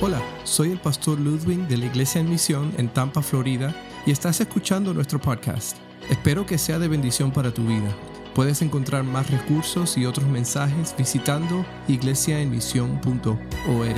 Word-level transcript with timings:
Hola, 0.00 0.22
soy 0.44 0.70
el 0.70 0.78
pastor 0.78 1.18
Ludwig 1.18 1.66
de 1.66 1.76
la 1.76 1.86
Iglesia 1.86 2.20
en 2.20 2.30
Misión 2.30 2.72
en 2.76 2.88
Tampa, 2.88 3.20
Florida, 3.20 3.74
y 4.06 4.12
estás 4.12 4.40
escuchando 4.40 4.94
nuestro 4.94 5.20
podcast. 5.20 5.76
Espero 6.08 6.46
que 6.46 6.56
sea 6.56 6.78
de 6.78 6.86
bendición 6.86 7.32
para 7.32 7.52
tu 7.52 7.64
vida. 7.64 7.92
Puedes 8.32 8.62
encontrar 8.62 9.02
más 9.02 9.28
recursos 9.28 9.98
y 9.98 10.06
otros 10.06 10.28
mensajes 10.28 10.94
visitando 10.96 11.66
iglesiaenmisión.org. 11.88 13.96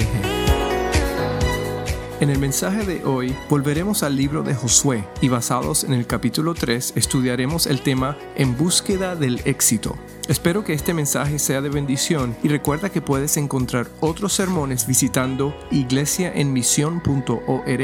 En 2.21 2.31
el 2.31 2.39
mensaje 2.39 2.87
de 2.87 3.05
hoy 3.05 3.37
volveremos 3.51 4.03
al 4.03 4.17
libro 4.17 4.43
de 4.43 4.55
Josué 4.55 5.07
y 5.21 5.29
basados 5.29 5.85
en 5.85 5.93
el 5.93 6.07
capítulo 6.07 6.55
3 6.55 6.95
estudiaremos 6.97 7.67
el 7.67 7.83
tema 7.83 8.17
En 8.37 8.57
búsqueda 8.57 9.17
del 9.17 9.43
éxito. 9.45 9.99
Espero 10.31 10.63
que 10.63 10.75
este 10.75 10.95
mensaje 10.95 11.41
sea 11.41 11.61
de 11.61 11.71
bendición 11.71 12.37
y 12.45 12.47
recuerda 12.47 12.93
que 12.93 13.03
puedes 13.03 13.37
encontrar 13.37 13.91
otros 13.99 14.33
sermones 14.33 14.87
visitando 14.87 15.53
iglesiaenmisión.org. 15.73 17.81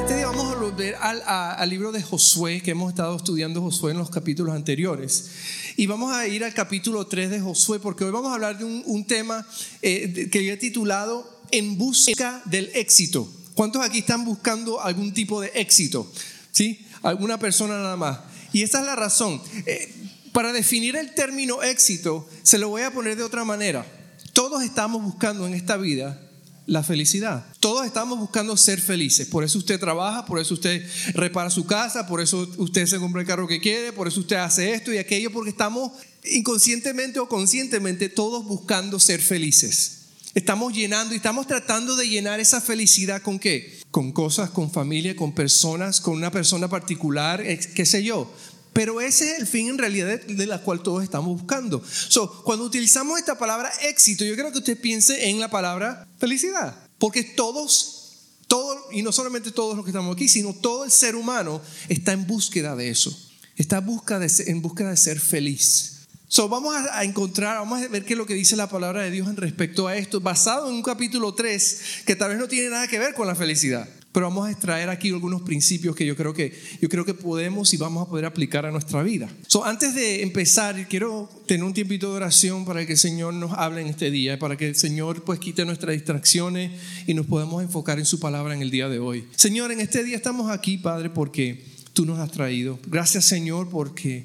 Este 0.00 0.16
día 0.16 0.26
vamos 0.26 0.52
a 0.52 0.58
volver 0.58 0.96
al, 0.96 1.22
al 1.24 1.70
libro 1.70 1.92
de 1.92 2.02
Josué 2.02 2.62
que 2.62 2.72
hemos 2.72 2.90
estado 2.90 3.14
estudiando 3.14 3.62
Josué 3.62 3.92
en 3.92 3.98
los 3.98 4.10
capítulos 4.10 4.56
anteriores. 4.56 5.30
Y 5.76 5.86
vamos 5.86 6.12
a 6.12 6.26
ir 6.26 6.42
al 6.42 6.52
capítulo 6.52 7.06
3 7.06 7.30
de 7.30 7.40
Josué 7.40 7.78
porque 7.78 8.02
hoy 8.02 8.10
vamos 8.10 8.32
a 8.32 8.34
hablar 8.34 8.58
de 8.58 8.64
un, 8.64 9.06
tema 9.06 9.46
eh, 9.82 10.30
que 10.32 10.44
yo 10.44 10.52
he 10.52 10.56
titulado 10.56 11.42
en 11.52 11.78
busca 11.78 12.42
del 12.46 12.72
éxito. 12.74 13.32
¿Cuántos 13.54 13.84
aquí 13.84 14.00
están 14.00 14.24
buscando 14.24 14.80
algún 14.80 15.14
tipo 15.14 15.40
de 15.40 15.52
éxito? 15.54 16.10
¿Sí? 16.50 16.84
Alguna 17.04 17.38
persona 17.38 17.74
nada 17.74 17.96
más. 17.96 18.33
Y 18.54 18.62
esa 18.62 18.78
es 18.78 18.86
la 18.86 18.94
razón. 18.94 19.42
Eh, 19.66 19.92
para 20.32 20.52
definir 20.52 20.96
el 20.96 21.12
término 21.12 21.62
éxito, 21.62 22.26
se 22.44 22.56
lo 22.56 22.68
voy 22.68 22.82
a 22.82 22.92
poner 22.92 23.16
de 23.16 23.24
otra 23.24 23.44
manera. 23.44 23.84
Todos 24.32 24.62
estamos 24.62 25.02
buscando 25.02 25.46
en 25.46 25.54
esta 25.54 25.76
vida 25.76 26.20
la 26.66 26.84
felicidad. 26.84 27.44
Todos 27.58 27.84
estamos 27.84 28.16
buscando 28.18 28.56
ser 28.56 28.80
felices. 28.80 29.26
Por 29.26 29.42
eso 29.42 29.58
usted 29.58 29.80
trabaja, 29.80 30.24
por 30.24 30.38
eso 30.38 30.54
usted 30.54 30.88
repara 31.14 31.50
su 31.50 31.66
casa, 31.66 32.06
por 32.06 32.20
eso 32.20 32.48
usted 32.56 32.86
se 32.86 32.98
compra 32.98 33.22
el 33.22 33.26
carro 33.26 33.48
que 33.48 33.60
quiere, 33.60 33.92
por 33.92 34.06
eso 34.06 34.20
usted 34.20 34.36
hace 34.36 34.72
esto 34.72 34.92
y 34.92 34.98
aquello, 34.98 35.32
porque 35.32 35.50
estamos 35.50 35.90
inconscientemente 36.24 37.18
o 37.18 37.28
conscientemente 37.28 38.08
todos 38.08 38.44
buscando 38.44 39.00
ser 39.00 39.20
felices. 39.20 40.02
Estamos 40.32 40.72
llenando 40.72 41.12
y 41.12 41.16
estamos 41.16 41.48
tratando 41.48 41.96
de 41.96 42.08
llenar 42.08 42.38
esa 42.38 42.60
felicidad 42.60 43.20
con 43.20 43.40
qué? 43.40 43.83
Con 43.94 44.10
cosas, 44.10 44.50
con 44.50 44.72
familia, 44.72 45.14
con 45.14 45.32
personas, 45.32 46.00
con 46.00 46.14
una 46.14 46.32
persona 46.32 46.68
particular, 46.68 47.44
qué 47.76 47.86
sé 47.86 48.02
yo. 48.02 48.28
Pero 48.72 49.00
ese 49.00 49.30
es 49.30 49.38
el 49.38 49.46
fin 49.46 49.68
en 49.68 49.78
realidad 49.78 50.20
de, 50.20 50.46
la 50.46 50.60
cual 50.62 50.82
todos 50.82 51.04
estamos 51.04 51.40
buscando. 51.40 51.80
So, 52.08 52.42
cuando 52.42 52.64
utilizamos 52.64 53.20
esta 53.20 53.38
palabra 53.38 53.70
éxito, 53.82 54.24
yo 54.24 54.34
creo 54.34 54.50
que 54.50 54.58
usted 54.58 54.80
piense 54.80 55.28
en 55.28 55.38
la 55.38 55.48
palabra 55.48 56.08
felicidad. 56.18 56.76
Porque 56.98 57.22
todos, 57.22 58.16
todos, 58.48 58.76
y 58.90 59.02
no 59.02 59.12
solamente 59.12 59.52
todos 59.52 59.76
los 59.76 59.84
que 59.84 59.92
estamos 59.92 60.16
aquí, 60.16 60.26
sino 60.26 60.52
todo 60.54 60.82
el 60.82 60.90
ser 60.90 61.14
humano 61.14 61.62
está 61.88 62.10
en 62.10 62.26
búsqueda 62.26 62.74
de 62.74 62.90
eso. 62.90 63.16
Está 63.54 63.78
en 63.78 63.86
busca 63.86 64.18
de, 64.18 64.28
en 64.48 64.60
búsqueda 64.60 64.90
de 64.90 64.96
ser 64.96 65.20
feliz. 65.20 65.93
So, 66.26 66.48
vamos 66.48 66.74
a 66.74 67.04
encontrar, 67.04 67.58
vamos 67.58 67.82
a 67.82 67.88
ver 67.88 68.04
qué 68.04 68.14
es 68.14 68.18
lo 68.18 68.26
que 68.26 68.34
dice 68.34 68.56
la 68.56 68.68
palabra 68.68 69.02
de 69.02 69.10
Dios 69.10 69.28
en 69.28 69.36
respecto 69.36 69.86
a 69.86 69.96
esto, 69.96 70.20
basado 70.20 70.68
en 70.68 70.74
un 70.74 70.82
capítulo 70.82 71.34
3 71.34 72.02
que 72.06 72.16
tal 72.16 72.30
vez 72.30 72.38
no 72.38 72.48
tiene 72.48 72.70
nada 72.70 72.88
que 72.88 72.98
ver 72.98 73.14
con 73.14 73.26
la 73.26 73.34
felicidad. 73.34 73.88
Pero 74.10 74.28
vamos 74.28 74.46
a 74.46 74.50
extraer 74.50 74.88
aquí 74.88 75.10
algunos 75.10 75.42
principios 75.42 75.94
que 75.94 76.06
yo 76.06 76.16
creo 76.16 76.32
que, 76.32 76.58
yo 76.80 76.88
creo 76.88 77.04
que 77.04 77.14
podemos 77.14 77.74
y 77.74 77.76
vamos 77.76 78.06
a 78.06 78.08
poder 78.08 78.24
aplicar 78.24 78.64
a 78.64 78.70
nuestra 78.70 79.02
vida. 79.02 79.28
So, 79.48 79.64
antes 79.64 79.94
de 79.94 80.22
empezar, 80.22 80.88
quiero 80.88 81.28
tener 81.46 81.62
un 81.62 81.74
tiempito 81.74 82.10
de 82.10 82.16
oración 82.16 82.64
para 82.64 82.86
que 82.86 82.92
el 82.92 82.98
Señor 82.98 83.34
nos 83.34 83.52
hable 83.52 83.82
en 83.82 83.88
este 83.88 84.10
día, 84.10 84.38
para 84.38 84.56
que 84.56 84.68
el 84.68 84.76
Señor 84.76 85.24
pues 85.24 85.40
quite 85.40 85.64
nuestras 85.64 85.94
distracciones 85.94 86.72
y 87.06 87.14
nos 87.14 87.26
podamos 87.26 87.62
enfocar 87.62 87.98
en 87.98 88.06
su 88.06 88.18
palabra 88.18 88.54
en 88.54 88.62
el 88.62 88.70
día 88.70 88.88
de 88.88 88.98
hoy. 88.98 89.28
Señor, 89.36 89.72
en 89.72 89.80
este 89.80 90.02
día 90.02 90.16
estamos 90.16 90.50
aquí, 90.50 90.78
Padre, 90.78 91.10
porque 91.10 91.64
tú 91.92 92.06
nos 92.06 92.18
has 92.18 92.30
traído. 92.30 92.78
Gracias, 92.86 93.26
Señor, 93.26 93.68
porque... 93.68 94.24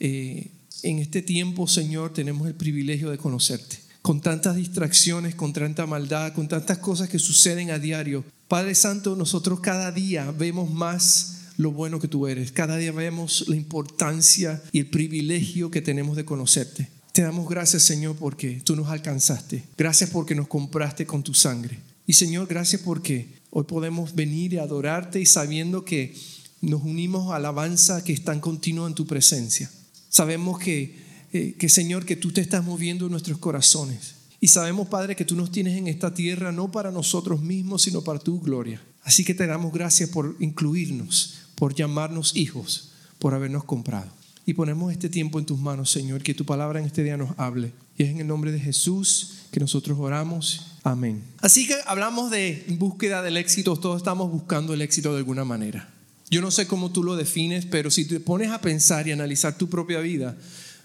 Eh, 0.00 0.48
en 0.84 0.98
este 0.98 1.22
tiempo, 1.22 1.66
Señor, 1.66 2.12
tenemos 2.12 2.46
el 2.46 2.54
privilegio 2.54 3.10
de 3.10 3.18
conocerte. 3.18 3.78
Con 4.02 4.20
tantas 4.20 4.56
distracciones, 4.56 5.34
con 5.34 5.54
tanta 5.54 5.86
maldad, 5.86 6.34
con 6.34 6.46
tantas 6.46 6.78
cosas 6.78 7.08
que 7.08 7.18
suceden 7.18 7.70
a 7.70 7.78
diario. 7.78 8.22
Padre 8.48 8.74
Santo, 8.74 9.16
nosotros 9.16 9.60
cada 9.60 9.90
día 9.92 10.30
vemos 10.30 10.70
más 10.70 11.38
lo 11.56 11.72
bueno 11.72 12.00
que 12.00 12.08
tú 12.08 12.26
eres. 12.26 12.52
Cada 12.52 12.76
día 12.76 12.92
vemos 12.92 13.46
la 13.48 13.56
importancia 13.56 14.62
y 14.72 14.80
el 14.80 14.90
privilegio 14.90 15.70
que 15.70 15.80
tenemos 15.80 16.16
de 16.16 16.26
conocerte. 16.26 16.90
Te 17.12 17.22
damos 17.22 17.48
gracias, 17.48 17.84
Señor, 17.84 18.16
porque 18.16 18.60
tú 18.62 18.76
nos 18.76 18.88
alcanzaste. 18.88 19.64
Gracias 19.78 20.10
porque 20.10 20.34
nos 20.34 20.48
compraste 20.48 21.06
con 21.06 21.22
tu 21.22 21.32
sangre. 21.32 21.78
Y 22.06 22.12
Señor, 22.12 22.46
gracias 22.46 22.82
porque 22.82 23.38
hoy 23.50 23.64
podemos 23.64 24.14
venir 24.14 24.52
y 24.52 24.58
adorarte 24.58 25.18
y 25.18 25.24
sabiendo 25.24 25.84
que 25.86 26.14
nos 26.60 26.82
unimos 26.82 27.32
a 27.32 27.36
alabanza 27.36 28.04
que 28.04 28.12
es 28.12 28.22
tan 28.22 28.40
continua 28.40 28.86
en 28.86 28.94
tu 28.94 29.06
presencia. 29.06 29.70
Sabemos 30.14 30.60
que, 30.60 30.94
eh, 31.32 31.56
que, 31.58 31.68
Señor, 31.68 32.06
que 32.06 32.14
tú 32.14 32.30
te 32.30 32.40
estás 32.40 32.64
moviendo 32.64 33.06
en 33.06 33.10
nuestros 33.10 33.36
corazones. 33.38 34.14
Y 34.38 34.46
sabemos, 34.46 34.86
Padre, 34.86 35.16
que 35.16 35.24
tú 35.24 35.34
nos 35.34 35.50
tienes 35.50 35.76
en 35.76 35.88
esta 35.88 36.14
tierra 36.14 36.52
no 36.52 36.70
para 36.70 36.92
nosotros 36.92 37.42
mismos, 37.42 37.82
sino 37.82 38.02
para 38.02 38.20
tu 38.20 38.40
gloria. 38.40 38.80
Así 39.02 39.24
que 39.24 39.34
te 39.34 39.48
damos 39.48 39.72
gracias 39.72 40.10
por 40.10 40.36
incluirnos, 40.38 41.34
por 41.56 41.74
llamarnos 41.74 42.36
hijos, 42.36 42.92
por 43.18 43.34
habernos 43.34 43.64
comprado. 43.64 44.06
Y 44.46 44.54
ponemos 44.54 44.92
este 44.92 45.08
tiempo 45.08 45.40
en 45.40 45.46
tus 45.46 45.58
manos, 45.58 45.90
Señor, 45.90 46.22
que 46.22 46.32
tu 46.32 46.44
palabra 46.44 46.78
en 46.78 46.86
este 46.86 47.02
día 47.02 47.16
nos 47.16 47.36
hable. 47.36 47.72
Y 47.98 48.04
es 48.04 48.10
en 48.10 48.20
el 48.20 48.28
nombre 48.28 48.52
de 48.52 48.60
Jesús 48.60 49.38
que 49.50 49.58
nosotros 49.58 49.98
oramos. 49.98 50.78
Amén. 50.84 51.24
Así 51.40 51.66
que 51.66 51.74
hablamos 51.86 52.30
de 52.30 52.64
búsqueda 52.78 53.20
del 53.20 53.36
éxito, 53.36 53.76
todos 53.76 53.96
estamos 53.96 54.30
buscando 54.30 54.74
el 54.74 54.80
éxito 54.82 55.10
de 55.10 55.18
alguna 55.18 55.44
manera. 55.44 55.92
Yo 56.30 56.40
no 56.40 56.50
sé 56.50 56.66
cómo 56.66 56.90
tú 56.90 57.02
lo 57.02 57.16
defines, 57.16 57.66
pero 57.66 57.90
si 57.90 58.06
te 58.06 58.20
pones 58.20 58.50
a 58.50 58.60
pensar 58.60 59.06
y 59.06 59.12
analizar 59.12 59.56
tu 59.58 59.68
propia 59.68 60.00
vida, 60.00 60.36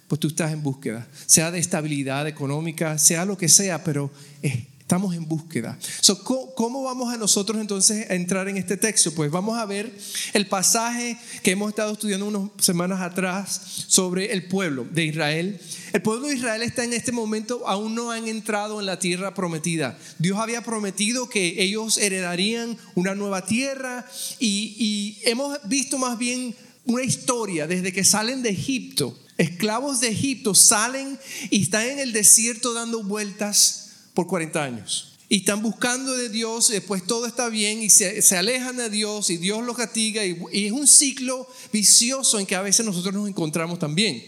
pues 0.07 0.19
tú 0.19 0.27
estás 0.27 0.51
en 0.51 0.63
búsqueda, 0.63 1.07
sea 1.27 1.51
de 1.51 1.59
estabilidad 1.59 2.27
económica, 2.27 2.97
sea 2.97 3.25
lo 3.25 3.37
que 3.37 3.47
sea, 3.47 3.83
pero 3.83 4.11
estamos 4.89 5.13
en 5.13 5.27
búsqueda. 5.27 5.77
¿Cómo 6.55 6.81
vamos 6.81 7.13
a 7.13 7.17
nosotros 7.17 7.61
entonces 7.61 8.09
a 8.09 8.15
entrar 8.15 8.47
en 8.49 8.57
este 8.57 8.75
texto? 8.75 9.13
Pues 9.13 9.29
vamos 9.29 9.59
a 9.59 9.65
ver 9.67 9.95
el 10.33 10.47
pasaje 10.47 11.15
que 11.43 11.51
hemos 11.51 11.69
estado 11.69 11.93
estudiando 11.93 12.25
unas 12.25 12.49
semanas 12.57 12.99
atrás 12.99 13.85
sobre 13.87 14.33
el 14.33 14.47
pueblo 14.47 14.87
de 14.89 15.05
Israel. 15.05 15.61
El 15.93 16.01
pueblo 16.01 16.27
de 16.27 16.37
Israel 16.37 16.63
está 16.63 16.83
en 16.83 16.93
este 16.93 17.11
momento, 17.11 17.67
aún 17.67 17.93
no 17.93 18.09
han 18.09 18.27
entrado 18.27 18.79
en 18.79 18.87
la 18.87 18.97
tierra 18.97 19.35
prometida. 19.35 19.95
Dios 20.17 20.39
había 20.39 20.63
prometido 20.63 21.29
que 21.29 21.61
ellos 21.61 21.99
heredarían 21.99 22.75
una 22.95 23.13
nueva 23.13 23.45
tierra 23.45 24.07
y, 24.39 24.75
y 24.79 25.29
hemos 25.29 25.55
visto 25.65 25.99
más 25.99 26.17
bien 26.17 26.55
una 26.85 27.03
historia 27.03 27.67
desde 27.67 27.93
que 27.93 28.03
salen 28.03 28.41
de 28.41 28.49
Egipto. 28.49 29.15
Esclavos 29.37 30.01
de 30.01 30.07
Egipto 30.07 30.55
salen 30.55 31.19
y 31.51 31.61
están 31.61 31.85
en 31.85 31.99
el 31.99 32.11
desierto 32.11 32.73
dando 32.73 33.03
vueltas 33.03 33.78
por 34.19 34.27
40 34.27 34.61
años. 34.61 35.13
Y 35.29 35.37
están 35.37 35.61
buscando 35.61 36.13
de 36.13 36.27
Dios, 36.27 36.67
después 36.67 37.05
todo 37.07 37.25
está 37.25 37.47
bien 37.47 37.81
y 37.81 37.89
se, 37.89 38.35
alejan 38.35 38.75
de 38.75 38.89
Dios 38.89 39.29
y 39.29 39.37
Dios 39.37 39.63
los 39.63 39.77
castiga 39.77 40.25
y, 40.25 40.37
y 40.51 40.65
es 40.65 40.73
un 40.73 40.87
ciclo 40.87 41.47
vicioso 41.71 42.37
en 42.37 42.45
que 42.45 42.57
a 42.57 42.61
veces 42.61 42.85
nosotros 42.85 43.13
nos 43.13 43.29
encontramos 43.29 43.79
también. 43.79 44.21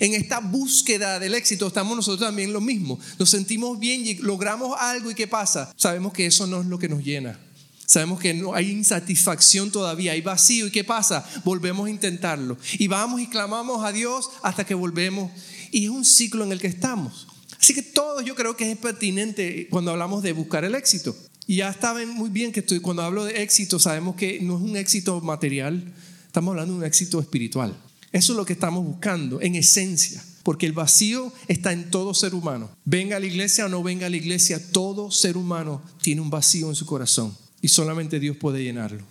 En 0.00 0.12
esta 0.12 0.40
búsqueda 0.40 1.18
del 1.18 1.32
éxito 1.32 1.68
estamos 1.68 1.96
nosotros 1.96 2.28
también 2.28 2.52
lo 2.52 2.60
mismo. 2.60 3.00
Nos 3.18 3.30
sentimos 3.30 3.78
bien 3.78 4.06
y 4.06 4.16
logramos 4.16 4.76
algo 4.78 5.10
y 5.10 5.14
¿qué 5.14 5.26
pasa? 5.26 5.72
Sabemos 5.78 6.12
que 6.12 6.26
eso 6.26 6.46
no 6.46 6.60
es 6.60 6.66
lo 6.66 6.78
que 6.78 6.90
nos 6.90 7.02
llena. 7.02 7.40
Sabemos 7.86 8.20
que 8.20 8.34
no 8.34 8.52
hay 8.52 8.70
insatisfacción 8.70 9.70
todavía, 9.70 10.12
hay 10.12 10.20
vacío 10.20 10.66
y 10.66 10.70
¿qué 10.70 10.84
pasa? 10.84 11.26
Volvemos 11.42 11.86
a 11.86 11.90
intentarlo. 11.90 12.58
Y 12.72 12.86
vamos 12.86 13.22
y 13.22 13.28
clamamos 13.28 13.82
a 13.82 13.92
Dios 13.92 14.28
hasta 14.42 14.66
que 14.66 14.74
volvemos. 14.74 15.32
Y 15.70 15.84
es 15.84 15.90
un 15.90 16.04
ciclo 16.04 16.44
en 16.44 16.52
el 16.52 16.60
que 16.60 16.66
estamos. 16.66 17.28
Así 17.60 17.74
que 17.74 17.82
todo 17.82 18.20
yo 18.20 18.34
creo 18.34 18.56
que 18.56 18.70
es 18.70 18.78
pertinente 18.78 19.68
cuando 19.70 19.90
hablamos 19.90 20.22
de 20.22 20.32
buscar 20.32 20.64
el 20.64 20.74
éxito. 20.74 21.16
Y 21.46 21.56
ya 21.56 21.72
saben 21.72 22.10
muy 22.10 22.30
bien 22.30 22.52
que 22.52 22.60
estoy, 22.60 22.80
cuando 22.80 23.02
hablo 23.02 23.24
de 23.24 23.42
éxito 23.42 23.78
sabemos 23.78 24.16
que 24.16 24.38
no 24.40 24.56
es 24.56 24.62
un 24.62 24.76
éxito 24.76 25.20
material, 25.20 25.82
estamos 26.26 26.52
hablando 26.52 26.74
de 26.74 26.80
un 26.80 26.84
éxito 26.84 27.20
espiritual. 27.20 27.74
Eso 28.12 28.32
es 28.32 28.36
lo 28.36 28.44
que 28.44 28.52
estamos 28.52 28.84
buscando 28.84 29.40
en 29.40 29.54
esencia, 29.54 30.22
porque 30.42 30.66
el 30.66 30.72
vacío 30.72 31.32
está 31.46 31.72
en 31.72 31.90
todo 31.90 32.14
ser 32.14 32.34
humano. 32.34 32.70
Venga 32.84 33.16
a 33.16 33.20
la 33.20 33.26
iglesia 33.26 33.66
o 33.66 33.68
no 33.68 33.82
venga 33.82 34.06
a 34.06 34.10
la 34.10 34.16
iglesia, 34.16 34.60
todo 34.72 35.10
ser 35.10 35.36
humano 35.36 35.82
tiene 36.02 36.20
un 36.20 36.30
vacío 36.30 36.68
en 36.68 36.74
su 36.74 36.86
corazón 36.86 37.36
y 37.60 37.68
solamente 37.68 38.20
Dios 38.20 38.36
puede 38.36 38.62
llenarlo. 38.62 39.02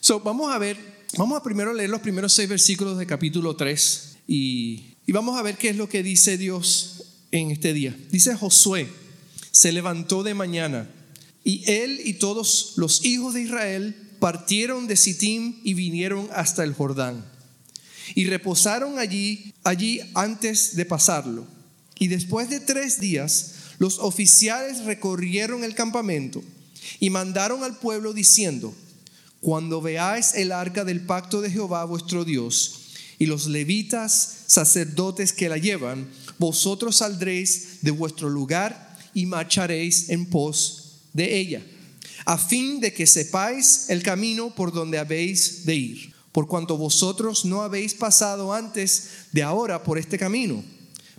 So, 0.00 0.20
vamos 0.20 0.52
a 0.54 0.58
ver, 0.58 0.76
vamos 1.18 1.38
a 1.38 1.42
primero 1.42 1.72
leer 1.72 1.90
los 1.90 2.00
primeros 2.00 2.32
seis 2.32 2.48
versículos 2.48 2.98
de 2.98 3.06
capítulo 3.06 3.56
3 3.56 4.16
y, 4.26 4.94
y 5.06 5.12
vamos 5.12 5.38
a 5.38 5.42
ver 5.42 5.56
qué 5.56 5.70
es 5.70 5.76
lo 5.76 5.88
que 5.88 6.02
dice 6.02 6.38
Dios 6.38 7.09
en 7.32 7.50
este 7.50 7.72
día. 7.72 7.96
Dice 8.10 8.34
Josué, 8.34 8.88
se 9.50 9.72
levantó 9.72 10.22
de 10.22 10.34
mañana 10.34 10.88
y 11.44 11.70
él 11.70 12.00
y 12.04 12.14
todos 12.14 12.74
los 12.76 13.04
hijos 13.04 13.34
de 13.34 13.42
Israel 13.42 13.96
partieron 14.18 14.86
de 14.86 14.96
Sittim 14.96 15.60
y 15.64 15.74
vinieron 15.74 16.28
hasta 16.32 16.62
el 16.64 16.74
Jordán. 16.74 17.24
Y 18.14 18.26
reposaron 18.26 18.98
allí, 18.98 19.54
allí 19.64 20.00
antes 20.14 20.76
de 20.76 20.84
pasarlo. 20.84 21.46
Y 21.98 22.08
después 22.08 22.50
de 22.50 22.60
tres 22.60 23.00
días, 23.00 23.54
los 23.78 23.98
oficiales 23.98 24.84
recorrieron 24.84 25.64
el 25.64 25.74
campamento 25.74 26.42
y 26.98 27.10
mandaron 27.10 27.62
al 27.62 27.78
pueblo 27.78 28.12
diciendo, 28.12 28.74
cuando 29.40 29.80
veáis 29.80 30.34
el 30.34 30.52
arca 30.52 30.84
del 30.84 31.00
pacto 31.00 31.40
de 31.40 31.50
Jehová 31.50 31.84
vuestro 31.84 32.24
Dios 32.24 32.80
y 33.18 33.26
los 33.26 33.46
levitas 33.46 34.44
sacerdotes 34.46 35.32
que 35.32 35.48
la 35.48 35.56
llevan, 35.56 36.08
vosotros 36.40 36.96
saldréis 36.96 37.82
de 37.82 37.90
vuestro 37.90 38.30
lugar 38.30 38.98
y 39.12 39.26
marcharéis 39.26 40.08
en 40.08 40.24
pos 40.24 41.02
de 41.12 41.38
ella, 41.38 41.62
a 42.24 42.38
fin 42.38 42.80
de 42.80 42.92
que 42.92 43.06
sepáis 43.06 43.90
el 43.90 44.02
camino 44.02 44.54
por 44.54 44.72
donde 44.72 44.98
habéis 44.98 45.66
de 45.66 45.74
ir, 45.76 46.14
por 46.32 46.48
cuanto 46.48 46.78
vosotros 46.78 47.44
no 47.44 47.60
habéis 47.60 47.92
pasado 47.92 48.54
antes 48.54 49.10
de 49.32 49.42
ahora 49.42 49.84
por 49.84 49.98
este 49.98 50.18
camino. 50.18 50.64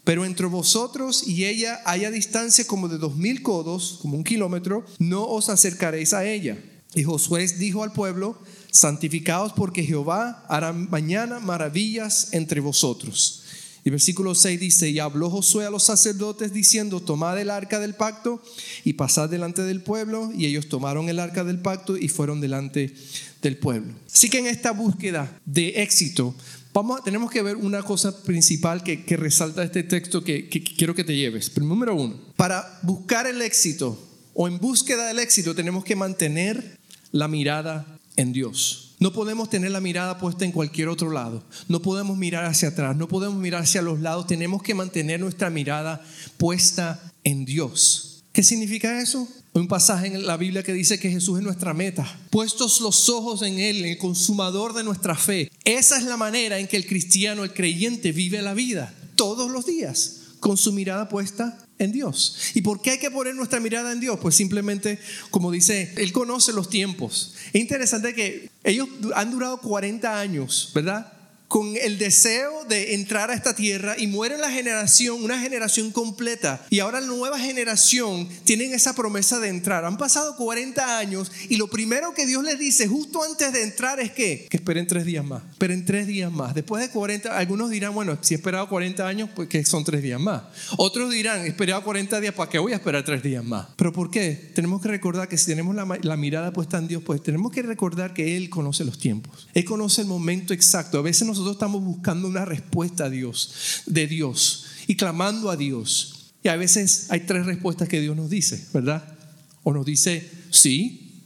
Pero 0.03 0.25
entre 0.25 0.47
vosotros 0.47 1.27
y 1.27 1.45
ella 1.45 1.79
haya 1.85 2.09
distancia 2.09 2.65
como 2.65 2.89
de 2.89 2.97
dos 2.97 3.15
mil 3.15 3.43
codos, 3.43 3.99
como 4.01 4.17
un 4.17 4.23
kilómetro, 4.23 4.83
no 4.97 5.27
os 5.27 5.49
acercaréis 5.49 6.13
a 6.13 6.25
ella 6.25 6.57
y 6.93 7.03
Josué 7.03 7.47
dijo 7.47 7.83
al 7.83 7.93
pueblo, 7.93 8.37
santificaos 8.71 9.53
porque 9.53 9.83
Jehová 9.83 10.43
hará 10.49 10.73
mañana 10.73 11.39
maravillas 11.39 12.29
entre 12.33 12.59
vosotros. 12.59 13.43
Y 13.83 13.89
versículo 13.89 14.35
6 14.35 14.59
dice, 14.59 14.89
y 14.89 14.99
habló 14.99 15.29
Josué 15.29 15.65
a 15.65 15.71
los 15.71 15.83
sacerdotes 15.83 16.53
diciendo, 16.53 16.99
tomad 16.99 17.39
el 17.39 17.49
arca 17.49 17.79
del 17.79 17.95
pacto 17.95 18.41
y 18.83 18.93
pasad 18.93 19.29
delante 19.29 19.63
del 19.63 19.81
pueblo. 19.81 20.31
Y 20.35 20.45
ellos 20.45 20.69
tomaron 20.69 21.09
el 21.09 21.19
arca 21.19 21.43
del 21.43 21.59
pacto 21.59 21.97
y 21.97 22.07
fueron 22.07 22.41
delante 22.41 22.93
del 23.41 23.57
pueblo. 23.57 23.93
Así 24.13 24.29
que 24.29 24.39
en 24.39 24.47
esta 24.47 24.71
búsqueda 24.71 25.39
de 25.45 25.81
éxito, 25.81 26.35
vamos, 26.73 27.03
tenemos 27.03 27.31
que 27.31 27.41
ver 27.41 27.55
una 27.55 27.81
cosa 27.81 28.23
principal 28.23 28.83
que, 28.83 29.03
resalta 29.17 29.63
este 29.63 29.83
texto 29.83 30.23
que, 30.23 30.47
que 30.47 30.63
quiero 30.63 30.93
que 30.93 31.03
te 31.03 31.15
lleves. 31.15 31.49
Pero 31.49 31.65
número 31.65 31.95
uno, 31.95 32.19
para 32.35 32.79
buscar 32.83 33.25
el 33.25 33.41
éxito 33.41 33.97
o 34.33 34.47
en 34.47 34.59
búsqueda 34.59 35.07
del 35.07 35.19
éxito 35.19 35.55
tenemos 35.55 35.83
que 35.83 35.95
mantener 35.95 36.77
la 37.11 37.27
mirada 37.27 37.99
en 38.15 38.31
Dios. 38.31 38.90
No 39.01 39.11
podemos 39.11 39.49
tener 39.49 39.71
la 39.71 39.81
mirada 39.81 40.19
puesta 40.19 40.45
en 40.45 40.51
cualquier 40.51 40.87
otro 40.87 41.09
lado. 41.09 41.43
No 41.67 41.81
podemos 41.81 42.19
mirar 42.19 42.45
hacia 42.45 42.67
atrás, 42.67 42.95
no 42.95 43.07
podemos 43.07 43.39
mirar 43.39 43.63
hacia 43.63 43.81
los 43.81 43.99
lados. 43.99 44.27
Tenemos 44.27 44.61
que 44.61 44.75
mantener 44.75 45.19
nuestra 45.19 45.49
mirada 45.49 46.05
puesta 46.37 47.11
en 47.23 47.43
Dios. 47.43 48.23
¿Qué 48.31 48.43
significa 48.43 49.01
eso? 49.01 49.27
Hay 49.55 49.61
un 49.61 49.67
pasaje 49.67 50.05
en 50.05 50.27
la 50.27 50.37
Biblia 50.37 50.61
que 50.61 50.71
dice 50.71 50.99
que 50.99 51.09
Jesús 51.09 51.39
es 51.39 51.43
nuestra 51.43 51.73
meta. 51.73 52.05
Puestos 52.29 52.79
los 52.79 53.09
ojos 53.09 53.41
en 53.41 53.57
Él, 53.57 53.83
el 53.83 53.97
consumador 53.97 54.75
de 54.75 54.83
nuestra 54.83 55.15
fe. 55.15 55.51
Esa 55.65 55.97
es 55.97 56.03
la 56.03 56.15
manera 56.15 56.59
en 56.59 56.67
que 56.67 56.77
el 56.77 56.85
cristiano, 56.85 57.43
el 57.43 57.55
creyente, 57.55 58.11
vive 58.11 58.43
la 58.43 58.53
vida 58.53 58.93
todos 59.15 59.49
los 59.49 59.65
días, 59.65 60.35
con 60.39 60.57
su 60.57 60.73
mirada 60.73 61.09
puesta 61.09 61.57
en 61.83 61.91
Dios. 61.91 62.51
¿Y 62.53 62.61
por 62.61 62.81
qué 62.81 62.91
hay 62.91 62.99
que 62.99 63.11
poner 63.11 63.35
nuestra 63.35 63.59
mirada 63.59 63.91
en 63.91 63.99
Dios? 63.99 64.19
Pues 64.21 64.35
simplemente, 64.35 64.99
como 65.29 65.51
dice, 65.51 65.93
Él 65.97 66.11
conoce 66.11 66.53
los 66.53 66.69
tiempos. 66.69 67.33
Es 67.53 67.61
interesante 67.61 68.13
que 68.13 68.49
ellos 68.63 68.87
han 69.15 69.31
durado 69.31 69.59
40 69.61 70.19
años, 70.19 70.71
¿verdad? 70.73 71.20
Con 71.51 71.75
el 71.75 71.97
deseo 71.97 72.63
de 72.69 72.95
entrar 72.95 73.29
a 73.29 73.33
esta 73.33 73.53
tierra 73.53 73.95
y 73.97 74.07
muere 74.07 74.37
la 74.37 74.49
generación, 74.49 75.21
una 75.21 75.37
generación 75.37 75.91
completa. 75.91 76.65
Y 76.69 76.79
ahora 76.79 77.01
la 77.01 77.07
nueva 77.07 77.37
generación 77.37 78.29
tienen 78.45 78.73
esa 78.73 78.95
promesa 78.95 79.37
de 79.37 79.49
entrar. 79.49 79.83
Han 79.83 79.97
pasado 79.97 80.37
40 80.37 80.97
años 80.97 81.29
y 81.49 81.57
lo 81.57 81.67
primero 81.67 82.13
que 82.13 82.25
Dios 82.25 82.41
les 82.45 82.57
dice 82.57 82.87
justo 82.87 83.21
antes 83.21 83.51
de 83.51 83.63
entrar 83.63 83.99
es 83.99 84.13
que, 84.13 84.47
que 84.49 84.55
esperen 84.55 84.87
tres 84.87 85.03
días 85.03 85.25
más. 85.25 85.43
Esperen 85.51 85.83
tres 85.83 86.07
días 86.07 86.31
más. 86.31 86.55
Después 86.55 86.81
de 86.83 86.89
40, 86.89 87.37
algunos 87.37 87.69
dirán, 87.69 87.93
bueno, 87.93 88.17
si 88.21 88.33
he 88.33 88.37
esperado 88.37 88.69
40 88.69 89.05
años, 89.05 89.29
pues 89.35 89.49
que 89.49 89.65
son 89.65 89.83
tres 89.83 90.01
días 90.01 90.21
más. 90.21 90.43
Otros 90.77 91.11
dirán, 91.11 91.41
he 91.41 91.47
esperado 91.49 91.83
40 91.83 92.21
días, 92.21 92.33
¿para 92.33 92.49
qué 92.49 92.59
voy 92.59 92.71
a 92.71 92.75
esperar 92.75 93.03
tres 93.03 93.23
días 93.23 93.43
más? 93.43 93.67
Pero 93.75 93.91
¿por 93.91 94.09
qué? 94.09 94.51
Tenemos 94.55 94.81
que 94.81 94.87
recordar 94.87 95.27
que 95.27 95.37
si 95.37 95.47
tenemos 95.47 95.75
la, 95.75 95.99
la 96.01 96.15
mirada 96.15 96.53
puesta 96.53 96.77
en 96.77 96.87
Dios, 96.87 97.03
pues 97.05 97.21
tenemos 97.21 97.51
que 97.51 97.61
recordar 97.61 98.13
que 98.13 98.37
Él 98.37 98.49
conoce 98.49 98.85
los 98.85 98.97
tiempos. 98.97 99.49
Él 99.53 99.65
conoce 99.65 100.03
el 100.03 100.07
momento 100.07 100.53
exacto. 100.53 100.97
A 100.97 101.01
veces 101.01 101.27
nosotros 101.27 101.40
nosotros 101.41 101.55
estamos 101.55 101.83
buscando 101.83 102.27
una 102.27 102.45
respuesta 102.45 103.05
a 103.05 103.09
Dios, 103.09 103.83
de 103.85 104.07
Dios, 104.07 104.65
y 104.87 104.95
clamando 104.95 105.49
a 105.49 105.57
Dios. 105.57 106.33
Y 106.43 106.49
a 106.49 106.55
veces 106.55 107.07
hay 107.09 107.21
tres 107.21 107.45
respuestas 107.45 107.87
que 107.87 107.99
Dios 107.99 108.15
nos 108.15 108.29
dice, 108.29 108.67
¿verdad? 108.73 109.17
O 109.63 109.73
nos 109.73 109.85
dice 109.85 110.29
sí, 110.49 111.23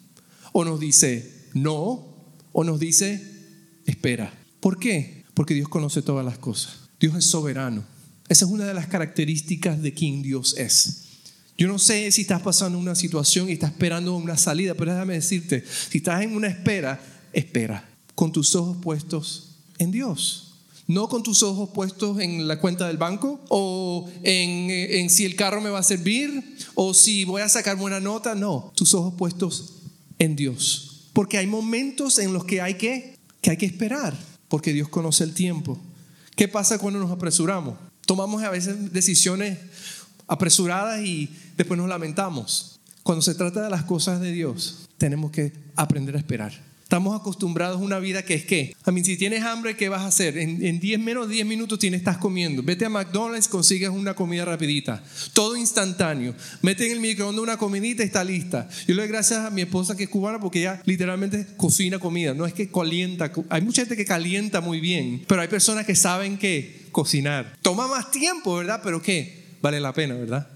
o 0.51 0.65
nos 0.65 0.79
dice 0.79 1.49
no, 1.53 2.15
o 2.51 2.63
nos 2.63 2.79
dice 2.79 3.21
espera. 3.85 4.33
¿Por 4.59 4.79
qué? 4.79 5.23
Porque 5.33 5.53
Dios 5.53 5.69
conoce 5.69 6.01
todas 6.01 6.25
las 6.25 6.37
cosas. 6.37 6.89
Dios 6.99 7.15
es 7.15 7.25
soberano. 7.25 7.85
Esa 8.27 8.45
es 8.45 8.51
una 8.51 8.65
de 8.65 8.73
las 8.73 8.87
características 8.87 9.81
de 9.81 9.93
quien 9.93 10.21
Dios 10.21 10.55
es. 10.57 11.03
Yo 11.57 11.67
no 11.67 11.79
sé 11.79 12.11
si 12.11 12.21
estás 12.21 12.41
pasando 12.41 12.77
una 12.77 12.95
situación 12.95 13.49
y 13.49 13.53
estás 13.53 13.71
esperando 13.71 14.15
una 14.15 14.37
salida, 14.37 14.73
pero 14.73 14.91
déjame 14.91 15.13
decirte, 15.13 15.63
si 15.89 15.99
estás 15.99 16.21
en 16.21 16.35
una 16.35 16.47
espera, 16.47 17.01
espera, 17.31 17.87
con 18.13 18.31
tus 18.31 18.55
ojos 18.55 18.77
puestos 18.81 19.54
en 19.77 19.91
Dios. 19.91 20.53
No 20.87 21.09
con 21.09 21.23
tus 21.23 21.41
ojos 21.41 21.69
puestos 21.69 22.19
en 22.19 22.47
la 22.47 22.59
cuenta 22.59 22.87
del 22.87 22.97
banco 22.97 23.39
o 23.49 24.07
en, 24.21 25.09
si 25.09 25.25
el 25.25 25.35
carro 25.35 25.59
me 25.59 25.71
va 25.71 25.79
a 25.79 25.83
servir 25.83 26.57
o 26.75 26.93
si 26.93 27.25
voy 27.25 27.41
a 27.41 27.49
sacar 27.49 27.75
buena 27.75 27.99
nota. 27.99 28.35
No, 28.35 28.71
tus 28.75 28.93
ojos 28.93 29.15
puestos 29.17 29.73
en 30.19 30.35
Dios. 30.35 31.09
Porque 31.13 31.37
hay 31.37 31.47
momentos 31.47 32.19
en 32.19 32.33
los 32.33 32.45
que 32.45 32.61
hay 32.61 32.75
que, 32.75 33.17
que 33.41 33.51
hay 33.51 33.57
que 33.57 33.65
esperar, 33.65 34.15
porque 34.47 34.73
Dios 34.73 34.89
conoce 34.89 35.23
el 35.23 35.33
tiempo. 35.33 35.79
¿Qué 36.35 36.47
pasa 36.47 36.77
cuando 36.77 36.99
nos 36.99 37.11
apresuramos? 37.11 37.77
Tomamos 38.05 38.43
a 38.43 38.51
veces 38.51 38.93
decisiones 38.93 39.57
apresuradas 40.27 41.03
y 41.03 41.29
después 41.57 41.79
nos 41.79 41.89
lamentamos. 41.89 42.79
Cuando 43.01 43.21
se 43.21 43.33
trata 43.33 43.63
de 43.63 43.69
las 43.69 43.85
cosas 43.85 44.19
de 44.19 44.31
Dios, 44.31 44.87
tenemos 44.97 45.31
que 45.31 45.53
aprender 45.75 46.15
a 46.15 46.19
esperar. 46.19 46.53
Estamos 46.95 47.19
acostumbrados 47.19 47.81
a 47.81 47.83
una 47.83 47.99
vida 47.99 48.23
que 48.23 48.35
es 48.35 48.45
que, 48.45 48.73
a 48.85 48.89
mí, 48.89 49.03
si 49.03 49.17
tienes 49.17 49.43
hambre, 49.43 49.75
¿qué 49.75 49.89
vas 49.89 50.03
a 50.03 50.07
hacer? 50.07 50.37
En 50.37 50.79
10 50.79 50.97
menos 51.01 51.27
de 51.27 51.33
10 51.33 51.45
minutos 51.45 51.77
tienes, 51.77 51.99
estás 51.99 52.19
comiendo. 52.19 52.63
Vete 52.63 52.85
a 52.85 52.89
McDonald's, 52.89 53.49
consigues 53.49 53.89
una 53.89 54.13
comida 54.13 54.45
rapidita. 54.45 55.03
Todo 55.33 55.57
instantáneo. 55.57 56.33
Mete 56.61 56.85
en 56.85 56.93
el 56.93 57.01
microondas 57.01 57.43
una 57.43 57.57
comidita 57.57 58.01
y 58.01 58.05
está 58.05 58.23
lista. 58.23 58.69
Yo 58.87 58.95
le 58.95 59.01
doy 59.01 59.09
gracias 59.09 59.39
a 59.41 59.49
mi 59.49 59.63
esposa 59.63 59.97
que 59.97 60.03
es 60.03 60.09
cubana 60.09 60.39
porque 60.39 60.59
ella 60.59 60.81
literalmente 60.85 61.45
cocina 61.57 61.99
comida. 61.99 62.33
No 62.33 62.45
es 62.45 62.53
que 62.53 62.71
calienta. 62.71 63.29
Hay 63.49 63.61
mucha 63.61 63.81
gente 63.81 63.97
que 63.97 64.05
calienta 64.05 64.61
muy 64.61 64.79
bien, 64.79 65.25
pero 65.27 65.41
hay 65.41 65.49
personas 65.49 65.85
que 65.85 65.95
saben 65.95 66.37
que 66.37 66.85
cocinar. 66.93 67.57
Toma 67.61 67.89
más 67.89 68.09
tiempo, 68.09 68.55
¿verdad? 68.55 68.79
Pero 68.81 69.01
¿qué? 69.01 69.43
Vale 69.61 69.81
la 69.81 69.91
pena, 69.91 70.15
¿verdad? 70.15 70.54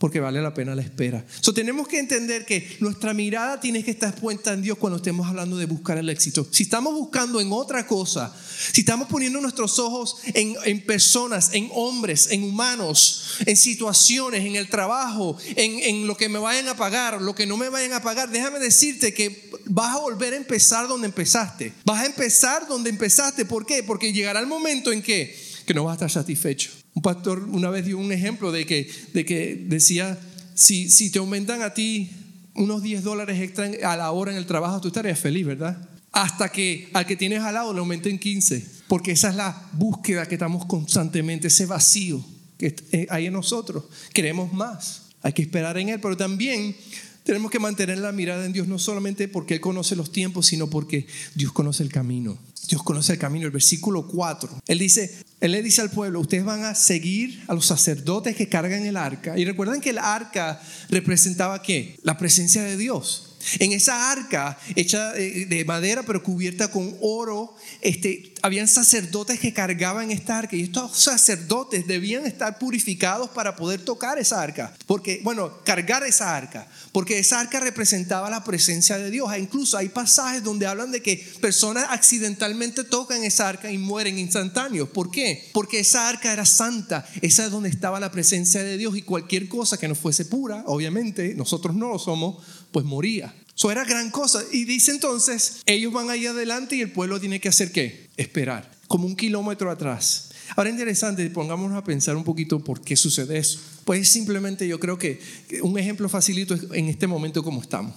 Porque 0.00 0.18
vale 0.18 0.40
la 0.40 0.54
pena 0.54 0.74
la 0.74 0.80
espera. 0.80 1.22
So, 1.42 1.52
tenemos 1.52 1.86
que 1.86 1.98
entender 1.98 2.46
que 2.46 2.78
nuestra 2.80 3.12
mirada 3.12 3.60
tiene 3.60 3.84
que 3.84 3.90
estar 3.90 4.14
puesta 4.14 4.54
en 4.54 4.62
Dios 4.62 4.78
cuando 4.78 4.96
estemos 4.96 5.28
hablando 5.28 5.58
de 5.58 5.66
buscar 5.66 5.98
el 5.98 6.08
éxito. 6.08 6.48
Si 6.50 6.62
estamos 6.62 6.94
buscando 6.94 7.38
en 7.38 7.52
otra 7.52 7.86
cosa, 7.86 8.34
si 8.72 8.80
estamos 8.80 9.08
poniendo 9.08 9.42
nuestros 9.42 9.78
ojos 9.78 10.16
en, 10.32 10.56
en 10.64 10.80
personas, 10.86 11.50
en 11.52 11.68
hombres, 11.74 12.28
en 12.30 12.44
humanos, 12.44 13.40
en 13.44 13.58
situaciones, 13.58 14.46
en 14.46 14.56
el 14.56 14.70
trabajo, 14.70 15.36
en, 15.54 15.78
en 15.80 16.06
lo 16.06 16.16
que 16.16 16.30
me 16.30 16.38
vayan 16.38 16.68
a 16.68 16.76
pagar, 16.78 17.20
lo 17.20 17.34
que 17.34 17.46
no 17.46 17.58
me 17.58 17.68
vayan 17.68 17.92
a 17.92 18.00
pagar, 18.00 18.30
déjame 18.30 18.58
decirte 18.58 19.12
que 19.12 19.50
vas 19.66 19.94
a 19.94 19.98
volver 19.98 20.32
a 20.32 20.38
empezar 20.38 20.88
donde 20.88 21.08
empezaste. 21.08 21.74
Vas 21.84 22.00
a 22.00 22.06
empezar 22.06 22.66
donde 22.66 22.88
empezaste. 22.88 23.44
¿Por 23.44 23.66
qué? 23.66 23.82
Porque 23.82 24.14
llegará 24.14 24.40
el 24.40 24.46
momento 24.46 24.92
en 24.92 25.02
que, 25.02 25.38
que 25.66 25.74
no 25.74 25.84
vas 25.84 25.92
a 25.92 26.06
estar 26.06 26.10
satisfecho 26.10 26.79
un 27.00 27.02
pastor 27.02 27.48
una 27.50 27.70
vez 27.70 27.86
dio 27.86 27.96
un 27.96 28.12
ejemplo 28.12 28.52
de 28.52 28.66
que, 28.66 28.90
de 29.14 29.24
que 29.24 29.64
decía, 29.66 30.20
si, 30.54 30.90
si 30.90 31.10
te 31.10 31.18
aumentan 31.18 31.62
a 31.62 31.72
ti 31.72 32.10
unos 32.54 32.82
10 32.82 33.02
dólares 33.02 33.40
extra 33.40 33.70
a 33.90 33.96
la 33.96 34.10
hora 34.10 34.32
en 34.32 34.36
el 34.36 34.44
trabajo, 34.44 34.82
tú 34.82 34.88
estarías 34.88 35.18
feliz, 35.18 35.46
¿verdad? 35.46 35.88
Hasta 36.12 36.50
que 36.50 36.90
al 36.92 37.06
que 37.06 37.16
tienes 37.16 37.40
al 37.40 37.54
lado 37.54 37.72
le 37.72 37.78
aumenten 37.78 38.18
15, 38.18 38.66
porque 38.86 39.12
esa 39.12 39.30
es 39.30 39.36
la 39.36 39.70
búsqueda 39.72 40.26
que 40.26 40.34
estamos 40.34 40.66
constantemente, 40.66 41.48
ese 41.48 41.64
vacío 41.64 42.22
que 42.58 42.76
eh, 42.92 43.06
hay 43.08 43.26
en 43.26 43.32
nosotros. 43.32 43.84
Queremos 44.12 44.52
más, 44.52 45.04
hay 45.22 45.32
que 45.32 45.40
esperar 45.40 45.78
en 45.78 45.88
Él, 45.88 46.00
pero 46.00 46.18
también 46.18 46.76
tenemos 47.24 47.50
que 47.50 47.58
mantener 47.58 47.96
la 47.96 48.12
mirada 48.12 48.44
en 48.44 48.52
Dios, 48.52 48.68
no 48.68 48.78
solamente 48.78 49.26
porque 49.26 49.54
Él 49.54 49.60
conoce 49.60 49.96
los 49.96 50.12
tiempos, 50.12 50.48
sino 50.48 50.68
porque 50.68 51.06
Dios 51.34 51.52
conoce 51.52 51.82
el 51.82 51.90
camino. 51.90 52.36
Dios 52.70 52.84
conoce 52.84 53.14
el 53.14 53.18
camino. 53.18 53.46
El 53.46 53.52
versículo 53.52 54.06
4, 54.06 54.62
Él 54.66 54.78
dice, 54.78 55.18
Él 55.40 55.52
le 55.52 55.62
dice 55.62 55.82
al 55.82 55.90
pueblo, 55.90 56.20
ustedes 56.20 56.44
van 56.44 56.64
a 56.64 56.76
seguir 56.76 57.42
a 57.48 57.54
los 57.54 57.66
sacerdotes 57.66 58.36
que 58.36 58.48
cargan 58.48 58.86
el 58.86 58.96
arca. 58.96 59.36
Y 59.36 59.44
recuerden 59.44 59.80
que 59.80 59.90
el 59.90 59.98
arca 59.98 60.62
representaba 60.88 61.62
qué? 61.62 61.98
La 62.04 62.16
presencia 62.16 62.62
de 62.62 62.76
Dios. 62.76 63.29
En 63.58 63.72
esa 63.72 64.10
arca 64.10 64.58
hecha 64.76 65.12
de 65.12 65.64
madera 65.66 66.02
pero 66.02 66.22
cubierta 66.22 66.70
con 66.70 66.96
oro, 67.00 67.54
este, 67.80 68.34
habían 68.42 68.68
sacerdotes 68.68 69.40
que 69.40 69.52
cargaban 69.52 70.10
esta 70.10 70.38
arca 70.38 70.56
y 70.56 70.62
estos 70.62 70.96
sacerdotes 70.96 71.86
debían 71.86 72.26
estar 72.26 72.58
purificados 72.58 73.30
para 73.30 73.56
poder 73.56 73.82
tocar 73.84 74.18
esa 74.18 74.40
arca, 74.42 74.74
porque 74.86 75.20
bueno, 75.22 75.52
cargar 75.64 76.04
esa 76.04 76.36
arca, 76.36 76.68
porque 76.92 77.18
esa 77.18 77.40
arca 77.40 77.60
representaba 77.60 78.30
la 78.30 78.44
presencia 78.44 78.98
de 78.98 79.10
Dios. 79.10 79.32
E 79.32 79.38
incluso 79.38 79.76
hay 79.76 79.88
pasajes 79.88 80.42
donde 80.42 80.66
hablan 80.66 80.92
de 80.92 81.02
que 81.02 81.16
personas 81.40 81.86
accidentalmente 81.90 82.84
tocan 82.84 83.24
esa 83.24 83.48
arca 83.48 83.70
y 83.70 83.78
mueren 83.78 84.18
instantáneos. 84.18 84.88
¿Por 84.88 85.10
qué? 85.10 85.48
Porque 85.52 85.80
esa 85.80 86.08
arca 86.08 86.32
era 86.32 86.44
santa, 86.44 87.06
esa 87.22 87.44
es 87.44 87.50
donde 87.50 87.68
estaba 87.68 88.00
la 88.00 88.10
presencia 88.10 88.62
de 88.62 88.76
Dios 88.76 88.96
y 88.96 89.02
cualquier 89.02 89.48
cosa 89.48 89.78
que 89.78 89.88
no 89.88 89.94
fuese 89.94 90.24
pura, 90.24 90.64
obviamente 90.66 91.34
nosotros 91.34 91.74
no 91.74 91.88
lo 91.88 91.98
somos, 91.98 92.44
pues 92.72 92.84
moría. 92.84 93.34
Eso 93.54 93.70
era 93.70 93.84
gran 93.84 94.10
cosa. 94.10 94.42
Y 94.52 94.64
dice 94.64 94.90
entonces, 94.90 95.62
ellos 95.66 95.92
van 95.92 96.10
ahí 96.10 96.26
adelante 96.26 96.76
y 96.76 96.80
el 96.80 96.92
pueblo 96.92 97.20
tiene 97.20 97.40
que 97.40 97.48
hacer 97.48 97.72
qué? 97.72 98.08
Esperar, 98.16 98.70
como 98.88 99.06
un 99.06 99.16
kilómetro 99.16 99.70
atrás. 99.70 100.30
Ahora 100.56 100.70
interesante, 100.70 101.28
pongámonos 101.30 101.76
a 101.76 101.84
pensar 101.84 102.16
un 102.16 102.24
poquito 102.24 102.62
por 102.64 102.80
qué 102.80 102.96
sucede 102.96 103.38
eso. 103.38 103.60
Pues 103.84 104.08
simplemente 104.08 104.66
yo 104.66 104.80
creo 104.80 104.98
que 104.98 105.20
un 105.62 105.78
ejemplo 105.78 106.08
facilito 106.08 106.54
es 106.54 106.66
en 106.72 106.88
este 106.88 107.06
momento 107.06 107.44
como 107.44 107.60
estamos. 107.60 107.94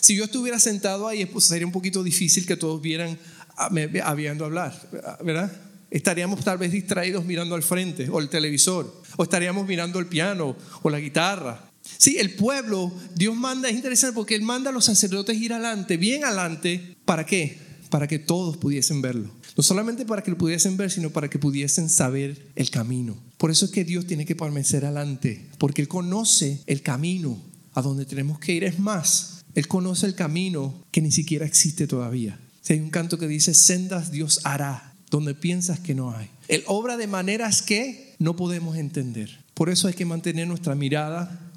Si 0.00 0.16
yo 0.16 0.24
estuviera 0.24 0.58
sentado 0.58 1.08
ahí, 1.08 1.24
pues 1.24 1.46
sería 1.46 1.66
un 1.66 1.72
poquito 1.72 2.02
difícil 2.02 2.44
que 2.44 2.56
todos 2.56 2.82
vieran 2.82 3.18
habiendo 3.56 4.44
hablar, 4.44 4.88
¿verdad? 5.24 5.50
Estaríamos 5.90 6.44
tal 6.44 6.58
vez 6.58 6.72
distraídos 6.72 7.24
mirando 7.24 7.54
al 7.54 7.62
frente 7.62 8.10
o 8.10 8.18
el 8.18 8.28
televisor, 8.28 9.00
o 9.16 9.22
estaríamos 9.22 9.66
mirando 9.66 10.00
el 10.00 10.06
piano 10.06 10.56
o 10.82 10.90
la 10.90 10.98
guitarra, 10.98 11.70
Sí, 11.98 12.18
el 12.18 12.34
pueblo, 12.34 12.92
Dios 13.14 13.36
manda, 13.36 13.68
es 13.68 13.74
interesante 13.74 14.14
porque 14.14 14.34
Él 14.34 14.42
manda 14.42 14.70
a 14.70 14.72
los 14.72 14.84
sacerdotes 14.84 15.36
ir 15.36 15.52
adelante, 15.52 15.96
bien 15.96 16.24
adelante, 16.24 16.96
¿para 17.04 17.24
qué? 17.26 17.58
Para 17.90 18.06
que 18.06 18.18
todos 18.18 18.56
pudiesen 18.56 19.02
verlo. 19.02 19.30
No 19.56 19.62
solamente 19.62 20.04
para 20.04 20.22
que 20.22 20.30
lo 20.30 20.38
pudiesen 20.38 20.76
ver, 20.76 20.90
sino 20.90 21.10
para 21.10 21.30
que 21.30 21.38
pudiesen 21.38 21.88
saber 21.88 22.48
el 22.56 22.70
camino. 22.70 23.16
Por 23.38 23.50
eso 23.50 23.66
es 23.66 23.70
que 23.70 23.84
Dios 23.84 24.06
tiene 24.06 24.26
que 24.26 24.34
permanecer 24.34 24.84
adelante, 24.84 25.46
porque 25.58 25.82
Él 25.82 25.88
conoce 25.88 26.60
el 26.66 26.82
camino 26.82 27.40
a 27.74 27.82
donde 27.82 28.06
tenemos 28.06 28.38
que 28.38 28.52
ir. 28.52 28.64
Es 28.64 28.78
más, 28.78 29.44
Él 29.54 29.68
conoce 29.68 30.06
el 30.06 30.14
camino 30.14 30.82
que 30.90 31.02
ni 31.02 31.12
siquiera 31.12 31.46
existe 31.46 31.86
todavía. 31.86 32.40
Si 32.62 32.72
hay 32.72 32.80
un 32.80 32.90
canto 32.90 33.18
que 33.18 33.28
dice, 33.28 33.54
sendas 33.54 34.10
Dios 34.10 34.40
hará, 34.44 34.94
donde 35.10 35.34
piensas 35.34 35.78
que 35.78 35.94
no 35.94 36.16
hay. 36.16 36.30
Él 36.48 36.64
obra 36.66 36.96
de 36.96 37.06
maneras 37.06 37.62
que 37.62 38.14
no 38.18 38.36
podemos 38.36 38.76
entender. 38.76 39.44
Por 39.54 39.70
eso 39.70 39.86
hay 39.86 39.94
que 39.94 40.04
mantener 40.04 40.48
nuestra 40.48 40.74
mirada 40.74 41.52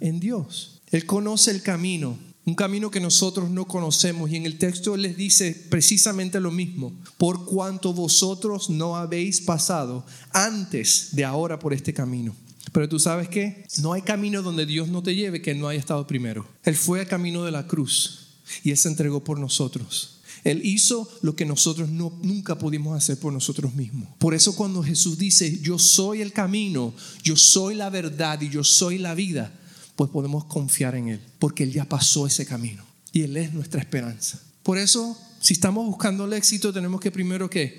en 0.00 0.20
Dios. 0.20 0.80
Él 0.90 1.06
conoce 1.06 1.50
el 1.50 1.62
camino, 1.62 2.18
un 2.44 2.54
camino 2.54 2.90
que 2.90 3.00
nosotros 3.00 3.50
no 3.50 3.66
conocemos. 3.66 4.30
Y 4.30 4.36
en 4.36 4.46
el 4.46 4.58
texto 4.58 4.96
les 4.96 5.16
dice 5.16 5.66
precisamente 5.68 6.40
lo 6.40 6.50
mismo. 6.50 6.92
Por 7.16 7.44
cuanto 7.44 7.92
vosotros 7.92 8.70
no 8.70 8.96
habéis 8.96 9.40
pasado 9.40 10.04
antes 10.32 11.10
de 11.12 11.24
ahora 11.24 11.58
por 11.58 11.72
este 11.72 11.94
camino. 11.94 12.34
Pero 12.72 12.88
tú 12.88 12.98
sabes 12.98 13.28
que 13.28 13.64
no 13.80 13.92
hay 13.92 14.02
camino 14.02 14.42
donde 14.42 14.66
Dios 14.66 14.88
no 14.88 15.02
te 15.02 15.14
lleve 15.14 15.42
que 15.42 15.54
no 15.54 15.68
haya 15.68 15.80
estado 15.80 16.06
primero. 16.06 16.46
Él 16.64 16.76
fue 16.76 17.00
al 17.00 17.08
camino 17.08 17.44
de 17.44 17.50
la 17.50 17.66
cruz 17.66 18.28
y 18.62 18.70
Él 18.70 18.76
se 18.76 18.88
entregó 18.88 19.22
por 19.22 19.38
nosotros. 19.38 20.19
Él 20.44 20.60
hizo 20.64 21.08
lo 21.22 21.36
que 21.36 21.44
nosotros 21.44 21.90
no, 21.90 22.18
nunca 22.22 22.58
pudimos 22.58 22.96
hacer 22.96 23.18
por 23.18 23.32
nosotros 23.32 23.74
mismos. 23.74 24.08
Por 24.18 24.34
eso 24.34 24.54
cuando 24.56 24.82
Jesús 24.82 25.18
dice, 25.18 25.58
yo 25.60 25.78
soy 25.78 26.22
el 26.22 26.32
camino, 26.32 26.94
yo 27.22 27.36
soy 27.36 27.74
la 27.74 27.90
verdad 27.90 28.40
y 28.40 28.48
yo 28.48 28.64
soy 28.64 28.98
la 28.98 29.14
vida, 29.14 29.52
pues 29.96 30.10
podemos 30.10 30.44
confiar 30.44 30.94
en 30.94 31.08
Él, 31.08 31.20
porque 31.38 31.64
Él 31.64 31.72
ya 31.72 31.84
pasó 31.84 32.26
ese 32.26 32.46
camino 32.46 32.84
y 33.12 33.22
Él 33.22 33.36
es 33.36 33.52
nuestra 33.52 33.80
esperanza. 33.80 34.40
Por 34.62 34.78
eso, 34.78 35.18
si 35.40 35.54
estamos 35.54 35.86
buscando 35.86 36.24
el 36.24 36.32
éxito, 36.32 36.72
tenemos 36.72 37.00
que 37.00 37.10
primero 37.10 37.50
que 37.50 37.78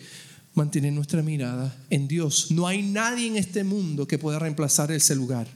mantener 0.54 0.94
nuestra 0.94 1.22
mirada 1.22 1.76
en 1.90 2.08
Dios. 2.08 2.52
No 2.52 2.68
hay 2.68 2.82
nadie 2.82 3.28
en 3.28 3.38
este 3.38 3.64
mundo 3.64 4.08
que 4.08 4.20
pueda 4.20 4.40
reemplazar 4.40 4.92
ese 4.92 5.16
lugar. 5.16 5.48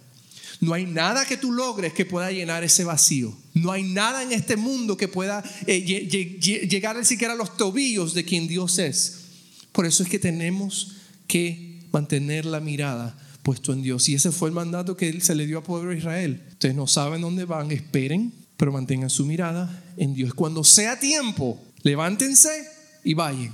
No 0.62 0.74
hay 0.74 0.85
nada 0.85 1.25
que 1.25 1.38
tú 1.38 1.51
logres 1.51 1.93
que 1.93 2.05
pueda 2.05 2.31
llenar 2.31 2.63
ese 2.63 2.83
vacío. 2.83 3.35
No 3.53 3.71
hay 3.71 3.83
nada 3.83 4.24
en 4.24 4.31
este 4.31 4.55
mundo 4.55 4.97
que 4.97 5.07
pueda 5.07 5.43
eh, 5.67 5.81
llegar 5.81 6.97
ni 6.97 7.05
siquiera 7.05 7.33
a 7.33 7.38
los 7.38 7.57
tobillos 7.57 8.13
de 8.13 8.24
quien 8.25 8.47
Dios 8.47 8.79
es. 8.79 9.21
Por 9.71 9.85
eso 9.85 10.03
es 10.03 10.09
que 10.09 10.19
tenemos 10.19 10.95
que 11.27 11.81
mantener 11.91 12.45
la 12.45 12.59
mirada 12.59 13.17
puesto 13.43 13.74
en 13.74 13.81
Dios. 13.81 14.07
Y 14.09 14.15
ese 14.15 14.31
fue 14.31 14.50
el 14.50 14.55
mandato 14.55 14.95
que 14.95 15.19
se 15.21 15.35
le 15.35 15.45
dio 15.45 15.57
al 15.57 15.63
pueblo 15.63 15.91
de 15.91 15.97
Israel. 15.97 16.43
Ustedes 16.51 16.75
no 16.75 16.88
saben 16.88 17.21
dónde 17.21 17.45
van, 17.45 17.71
esperen, 17.71 18.33
pero 18.57 18.71
mantengan 18.71 19.09
su 19.09 19.25
mirada 19.25 19.83
en 19.97 20.13
Dios. 20.13 20.33
Cuando 20.33 20.63
sea 20.63 21.00
tiempo, 21.00 21.62
levántense 21.83 22.50
y 23.03 23.13
vayan. 23.13 23.53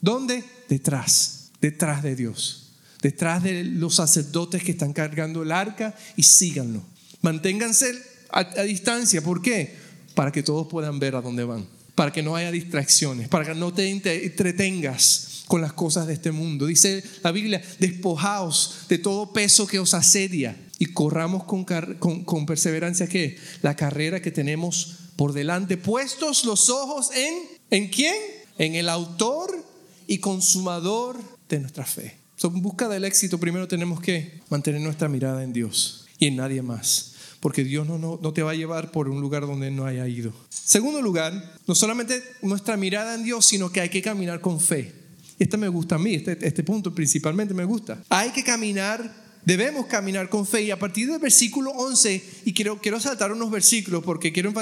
¿Dónde? 0.00 0.44
Detrás, 0.68 1.50
detrás 1.60 2.02
de 2.02 2.16
Dios 2.16 2.69
detrás 3.02 3.42
de 3.42 3.64
los 3.64 3.96
sacerdotes 3.96 4.62
que 4.62 4.72
están 4.72 4.92
cargando 4.92 5.42
el 5.42 5.52
arca 5.52 5.94
y 6.16 6.22
síganlo. 6.22 6.82
Manténganse 7.22 7.92
a, 8.30 8.44
distancia. 8.62 9.22
¿Por 9.22 9.42
qué? 9.42 9.74
Para 10.14 10.32
que 10.32 10.42
todos 10.42 10.66
puedan 10.68 10.98
ver 10.98 11.16
a 11.16 11.20
dónde 11.20 11.44
van. 11.44 11.66
Para 11.94 12.12
que 12.12 12.22
no 12.22 12.36
haya 12.36 12.50
distracciones. 12.50 13.28
Para 13.28 13.44
que 13.44 13.54
no 13.54 13.72
te 13.72 13.88
entretengas 13.90 15.44
con 15.46 15.60
las 15.60 15.72
cosas 15.72 16.06
de 16.06 16.14
este 16.14 16.30
mundo. 16.30 16.66
Dice 16.66 17.02
la 17.22 17.32
Biblia, 17.32 17.62
despojaos 17.78 18.86
de 18.88 18.98
todo 18.98 19.32
peso 19.32 19.66
que 19.66 19.78
os 19.78 19.94
asedia 19.94 20.56
y 20.78 20.86
corramos 20.86 21.44
con, 21.44 21.64
con, 21.64 22.24
con 22.24 22.46
perseverancia 22.46 23.08
que 23.08 23.36
la 23.60 23.74
carrera 23.76 24.22
que 24.22 24.30
tenemos 24.30 24.96
por 25.16 25.32
delante, 25.34 25.76
puestos 25.76 26.44
los 26.44 26.70
ojos 26.70 27.10
en, 27.14 27.34
¿en 27.70 27.88
quién? 27.88 28.14
En 28.56 28.74
el 28.74 28.88
autor 28.88 29.62
y 30.06 30.18
consumador 30.18 31.18
de 31.48 31.60
nuestra 31.60 31.84
fe 31.84 32.19
en 32.48 32.62
busca 32.62 32.88
del 32.88 33.04
éxito, 33.04 33.38
primero 33.38 33.68
tenemos 33.68 34.00
que 34.00 34.40
mantener 34.48 34.80
nuestra 34.80 35.08
mirada 35.08 35.42
en 35.44 35.52
Dios 35.52 36.06
y 36.18 36.26
en 36.26 36.36
nadie 36.36 36.62
más. 36.62 37.14
Porque 37.40 37.64
Dios 37.64 37.86
no, 37.86 37.98
no, 37.98 38.18
no 38.22 38.32
te 38.32 38.42
va 38.42 38.50
a 38.50 38.54
llevar 38.54 38.90
por 38.90 39.08
un 39.08 39.20
lugar 39.20 39.46
donde 39.46 39.70
no 39.70 39.86
haya 39.86 40.06
ido. 40.06 40.32
Segundo 40.50 41.00
lugar, 41.00 41.54
no 41.66 41.74
solamente 41.74 42.22
nuestra 42.42 42.76
mirada 42.76 43.14
en 43.14 43.24
Dios, 43.24 43.46
sino 43.46 43.72
que 43.72 43.80
hay 43.80 43.88
que 43.88 44.02
caminar 44.02 44.40
con 44.40 44.60
fe. 44.60 44.92
Este 45.38 45.56
me 45.56 45.68
gusta 45.68 45.94
a 45.94 45.98
mí, 45.98 46.14
este, 46.14 46.36
este 46.46 46.62
punto 46.62 46.94
principalmente 46.94 47.54
me 47.54 47.64
gusta. 47.64 48.02
Hay 48.10 48.30
que 48.30 48.44
caminar 48.44 49.30
Debemos 49.44 49.86
caminar 49.86 50.28
con 50.28 50.46
fe. 50.46 50.62
Y 50.62 50.70
a 50.70 50.78
partir 50.78 51.10
del 51.10 51.18
versículo 51.18 51.70
11, 51.70 52.22
y 52.44 52.52
quiero, 52.52 52.80
quiero 52.80 53.00
saltar 53.00 53.32
unos 53.32 53.50
versículos 53.50 54.02
porque 54.04 54.32
quiero 54.32 54.52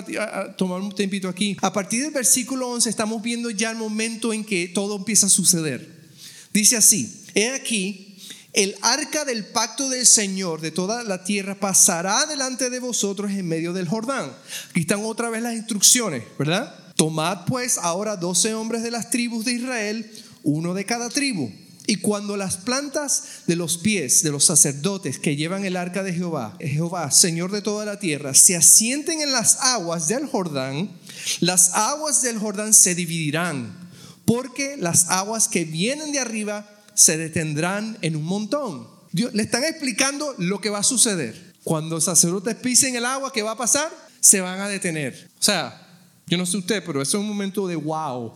tomar 0.57 0.81
un 0.81 0.95
tempito 0.95 1.29
aquí. 1.29 1.57
A 1.61 1.73
partir 1.73 2.03
del 2.03 2.13
versículo 2.13 2.69
11 2.69 2.89
estamos 2.89 3.23
viendo 3.23 3.51
ya 3.51 3.71
el 3.71 3.77
momento 3.77 4.33
en 4.33 4.45
que 4.45 4.69
todo 4.69 4.97
empieza 4.97 5.27
a 5.27 5.31
suceder. 5.31 5.99
Dice 6.53 6.77
así, 6.77 7.18
he 7.39 7.51
aquí, 7.51 8.17
el 8.53 8.75
arca 8.83 9.25
del 9.25 9.45
pacto 9.45 9.89
del 9.89 10.07
Señor 10.07 10.61
de 10.61 10.71
toda 10.71 11.05
la 11.05 11.23
tierra 11.23 11.55
pasará 11.55 12.27
delante 12.27 12.71
de 12.71 12.81
vosotros 12.81 13.31
en 13.31 13.47
medio 13.47 13.73
del 13.73 13.89
Jordán. 13.89 14.33
Aquí 14.71 14.81
están 14.81 15.05
otra 15.05 15.31
vez 15.31 15.43
las 15.43 15.55
instrucciones, 15.55 16.25
¿verdad? 16.39 16.75
Tomad 16.97 17.45
pues 17.47 17.79
ahora 17.79 18.17
doce 18.17 18.55
hombres 18.55 18.83
de 18.83 18.91
las 18.91 19.11
tribus 19.11 19.45
de 19.45 19.53
Israel, 19.53 20.11
uno 20.43 20.75
de 20.75 20.85
cada 20.85 21.09
tribu. 21.09 21.51
Y 21.87 21.97
cuando 21.97 22.37
las 22.37 22.57
plantas 22.59 23.23
de 23.47 23.57
los 23.57 23.79
pies 23.79 24.23
de 24.23 24.31
los 24.31 24.45
sacerdotes 24.45 25.19
que 25.19 25.37
llevan 25.37 25.65
el 25.65 25.77
arca 25.77 26.03
de 26.03 26.13
Jehová, 26.13 26.57
Jehová, 26.61 27.11
Señor 27.11 27.51
de 27.53 27.63
toda 27.63 27.87
la 27.87 27.99
tierra, 27.99 28.35
se 28.35 28.57
asienten 28.57 29.23
en 29.23 29.33
las 29.33 29.59
aguas 29.61 30.09
del 30.09 30.27
Jordán, 30.27 30.91
las 31.41 31.75
aguas 31.75 32.21
del 32.23 32.39
Jordán 32.39 32.75
se 32.75 32.95
dividirán 32.95 33.89
porque 34.25 34.77
las 34.77 35.09
aguas 35.09 35.49
que 35.49 35.65
vienen 35.65 36.13
de 36.13 36.19
arriba 36.19 36.78
se 36.99 37.17
detendrán 37.17 37.97
en 38.03 38.17
un 38.17 38.25
montón. 38.25 38.89
Dios, 39.13 39.33
le 39.33 39.45
están 39.45 39.63
explicando 39.63 40.35
lo 40.39 40.61
que 40.61 40.69
va 40.69 40.81
a 40.81 40.83
suceder. 40.83 41.55
Cuando 41.63 42.01
sacerdotes 42.01 42.57
pisen 42.57 42.97
el 42.97 43.05
agua, 43.05 43.33
¿qué 43.33 43.41
va 43.41 43.53
a 43.53 43.57
pasar? 43.57 43.89
Se 44.19 44.41
van 44.41 44.61
a 44.61 44.69
detener. 44.69 45.31
O 45.39 45.43
sea, 45.43 45.87
yo 46.27 46.37
no 46.37 46.45
sé 46.45 46.57
usted, 46.57 46.83
pero 46.85 47.01
eso 47.01 47.17
es 47.17 47.21
un 47.21 47.29
momento 47.29 47.69
de 47.69 47.77
wow. 47.77 48.35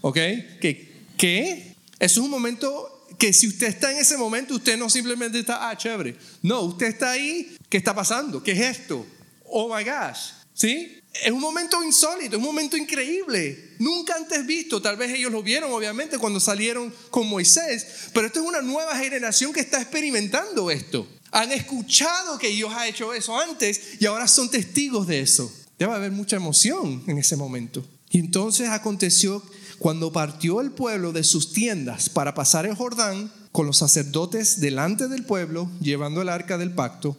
¿Ok? 0.00 0.14
¿Qué? 0.14 0.92
¿Qué? 1.18 1.74
Eso 1.98 2.20
es 2.20 2.24
un 2.24 2.30
momento 2.30 3.04
que 3.18 3.32
si 3.32 3.48
usted 3.48 3.66
está 3.66 3.90
en 3.90 3.98
ese 3.98 4.16
momento, 4.16 4.54
usted 4.54 4.78
no 4.78 4.88
simplemente 4.88 5.40
está, 5.40 5.68
ah, 5.68 5.76
chévere. 5.76 6.16
No, 6.40 6.60
usted 6.60 6.86
está 6.86 7.10
ahí, 7.10 7.56
¿qué 7.68 7.78
está 7.78 7.96
pasando? 7.96 8.40
¿Qué 8.44 8.52
es 8.52 8.78
esto? 8.78 9.04
Oh 9.46 9.74
my 9.74 9.82
gosh. 9.82 10.30
¿Sí? 10.52 11.00
Es 11.22 11.30
un 11.30 11.40
momento 11.40 11.82
insólito, 11.82 12.36
es 12.36 12.38
un 12.38 12.44
momento 12.44 12.76
increíble, 12.76 13.76
nunca 13.78 14.16
antes 14.16 14.44
visto. 14.44 14.82
Tal 14.82 14.96
vez 14.96 15.12
ellos 15.12 15.30
lo 15.30 15.42
vieron, 15.42 15.72
obviamente, 15.72 16.18
cuando 16.18 16.40
salieron 16.40 16.92
con 17.10 17.28
Moisés, 17.28 18.10
pero 18.12 18.26
esto 18.26 18.40
es 18.40 18.46
una 18.46 18.62
nueva 18.62 18.96
generación 18.96 19.52
que 19.52 19.60
está 19.60 19.80
experimentando 19.80 20.70
esto. 20.70 21.06
Han 21.30 21.52
escuchado 21.52 22.38
que 22.38 22.48
Dios 22.48 22.72
ha 22.74 22.88
hecho 22.88 23.12
eso 23.14 23.38
antes 23.38 24.00
y 24.00 24.06
ahora 24.06 24.28
son 24.28 24.50
testigos 24.50 25.06
de 25.06 25.20
eso. 25.20 25.52
Debe 25.78 25.92
haber 25.92 26.12
mucha 26.12 26.36
emoción 26.36 27.02
en 27.06 27.18
ese 27.18 27.36
momento. 27.36 27.84
Y 28.10 28.18
entonces 28.18 28.68
aconteció 28.68 29.42
cuando 29.78 30.12
partió 30.12 30.60
el 30.60 30.70
pueblo 30.70 31.12
de 31.12 31.24
sus 31.24 31.52
tiendas 31.52 32.08
para 32.08 32.34
pasar 32.34 32.66
el 32.66 32.76
Jordán 32.76 33.32
con 33.50 33.66
los 33.66 33.78
sacerdotes 33.78 34.60
delante 34.60 35.08
del 35.08 35.24
pueblo, 35.24 35.70
llevando 35.80 36.22
el 36.22 36.28
arca 36.28 36.58
del 36.58 36.72
pacto, 36.72 37.16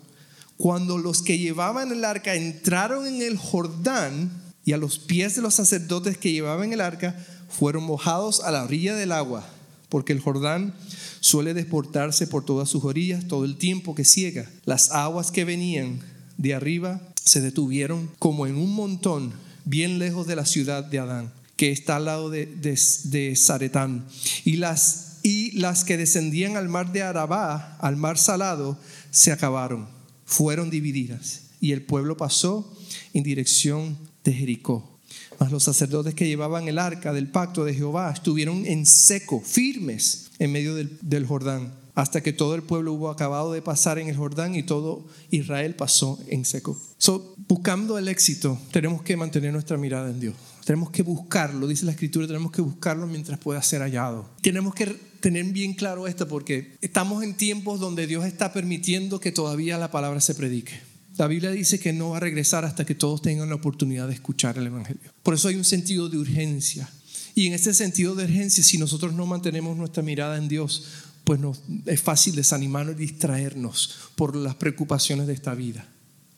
Cuando 0.57 0.97
los 0.97 1.21
que 1.21 1.37
llevaban 1.37 1.91
el 1.91 2.05
arca 2.05 2.35
entraron 2.35 3.07
en 3.07 3.21
el 3.21 3.37
Jordán 3.37 4.31
y 4.63 4.73
a 4.73 4.77
los 4.77 4.99
pies 4.99 5.35
de 5.35 5.41
los 5.41 5.55
sacerdotes 5.55 6.17
que 6.17 6.31
llevaban 6.31 6.73
el 6.73 6.81
arca 6.81 7.15
fueron 7.49 7.83
mojados 7.83 8.41
a 8.41 8.51
la 8.51 8.63
orilla 8.63 8.95
del 8.95 9.11
agua, 9.11 9.45
porque 9.89 10.13
el 10.13 10.19
Jordán 10.19 10.73
suele 11.19 11.53
desportarse 11.53 12.27
por 12.27 12.45
todas 12.45 12.69
sus 12.69 12.83
orillas 12.83 13.27
todo 13.27 13.45
el 13.45 13.57
tiempo 13.57 13.95
que 13.95 14.05
ciega. 14.05 14.49
Las 14.65 14.91
aguas 14.91 15.31
que 15.31 15.45
venían 15.45 15.99
de 16.37 16.53
arriba 16.53 17.01
se 17.23 17.41
detuvieron 17.41 18.09
como 18.19 18.47
en 18.47 18.55
un 18.55 18.73
montón 18.73 19.33
bien 19.65 19.99
lejos 19.99 20.27
de 20.27 20.35
la 20.35 20.45
ciudad 20.45 20.83
de 20.83 20.99
Adán, 20.99 21.33
que 21.55 21.71
está 21.71 21.95
al 21.95 22.05
lado 22.05 22.29
de, 22.29 22.45
de, 22.45 23.35
Zaretán. 23.35 24.05
Y 24.43 24.57
las, 24.57 25.17
y 25.23 25.51
las 25.51 25.83
que 25.83 25.97
descendían 25.97 26.57
al 26.57 26.69
mar 26.69 26.91
de 26.91 27.01
Arabá, 27.01 27.77
al 27.79 27.95
mar 27.97 28.17
salado, 28.17 28.77
se 29.11 29.31
acabaron, 29.31 29.87
fueron 30.25 30.69
divididas. 30.69 31.43
Y 31.61 31.71
el 31.71 31.83
pueblo 31.83 32.17
pasó 32.17 32.71
en 33.13 33.23
dirección 33.23 33.97
de 34.23 34.33
Jericó. 34.33 34.99
Mas 35.39 35.51
los 35.51 35.63
sacerdotes 35.63 36.13
que 36.13 36.27
llevaban 36.27 36.67
el 36.67 36.79
arca 36.79 37.13
del 37.13 37.29
pacto 37.29 37.65
de 37.65 37.73
Jehová 37.73 38.11
estuvieron 38.11 38.65
en 38.65 38.85
seco, 38.85 39.41
firmes, 39.41 40.31
en 40.39 40.51
medio 40.51 40.75
del, 40.75 41.25
Jordán 41.25 41.73
hasta 41.95 42.21
que 42.21 42.33
todo 42.33 42.55
el 42.55 42.61
pueblo 42.61 42.91
hubo 42.91 43.09
acabado 43.09 43.53
de 43.53 43.61
pasar 43.61 43.99
en 43.99 44.09
el 44.09 44.17
Jordán 44.17 44.53
y 44.53 44.63
todo 44.63 45.05
Israel 45.31 45.75
pasó 45.75 46.19
en 46.27 46.43
seco. 46.43 46.77
So, 46.97 47.35
buscando 47.47 47.97
el 47.97 48.09
éxito, 48.09 48.59
tenemos 48.71 49.01
que 49.01 49.15
mantener 49.15 49.53
nuestra 49.53 49.77
mirada 49.77 50.09
en 50.09 50.19
Dios. 50.19 50.35
Tenemos 50.65 50.89
que 50.89 51.03
buscarlo, 51.03 51.67
dice 51.67 51.85
la 51.85 51.91
escritura, 51.91 52.25
tenemos 52.25 52.51
que 52.51 52.61
buscarlo 52.61 53.05
mientras 53.05 53.37
pueda 53.37 53.61
ser 53.61 53.81
hallado. 53.81 54.29
Tenemos 54.41 54.73
que 54.73 54.87
tener 55.19 55.45
bien 55.45 55.75
claro 55.75 56.07
esto 56.07 56.27
porque 56.27 56.75
estamos 56.81 57.23
en 57.23 57.35
tiempos 57.35 57.79
donde 57.79 58.07
Dios 58.07 58.25
está 58.25 58.51
permitiendo 58.51 59.19
que 59.19 59.31
todavía 59.31 59.77
la 59.77 59.91
palabra 59.91 60.21
se 60.21 60.33
predique. 60.33 60.73
La 61.17 61.27
Biblia 61.27 61.51
dice 61.51 61.79
que 61.79 61.93
no 61.93 62.09
va 62.09 62.17
a 62.17 62.19
regresar 62.19 62.65
hasta 62.65 62.83
que 62.83 62.95
todos 62.95 63.21
tengan 63.21 63.49
la 63.49 63.55
oportunidad 63.55 64.07
de 64.07 64.15
escuchar 64.15 64.57
el 64.57 64.65
Evangelio. 64.65 65.13
Por 65.21 65.35
eso 65.35 65.47
hay 65.47 65.55
un 65.55 65.63
sentido 65.63 66.09
de 66.09 66.17
urgencia. 66.17 66.89
Y 67.35 67.45
en 67.45 67.53
ese 67.53 67.73
sentido 67.73 68.15
de 68.15 68.23
urgencia, 68.23 68.63
si 68.63 68.79
nosotros 68.79 69.13
no 69.13 69.25
mantenemos 69.27 69.77
nuestra 69.77 70.01
mirada 70.01 70.37
en 70.37 70.47
Dios, 70.47 70.85
pues 71.23 71.39
es 71.85 72.01
fácil 72.01 72.35
desanimarnos 72.35 72.95
y 72.95 72.99
distraernos 72.99 73.95
por 74.15 74.35
las 74.35 74.55
preocupaciones 74.55 75.27
de 75.27 75.33
esta 75.33 75.53
vida. 75.53 75.87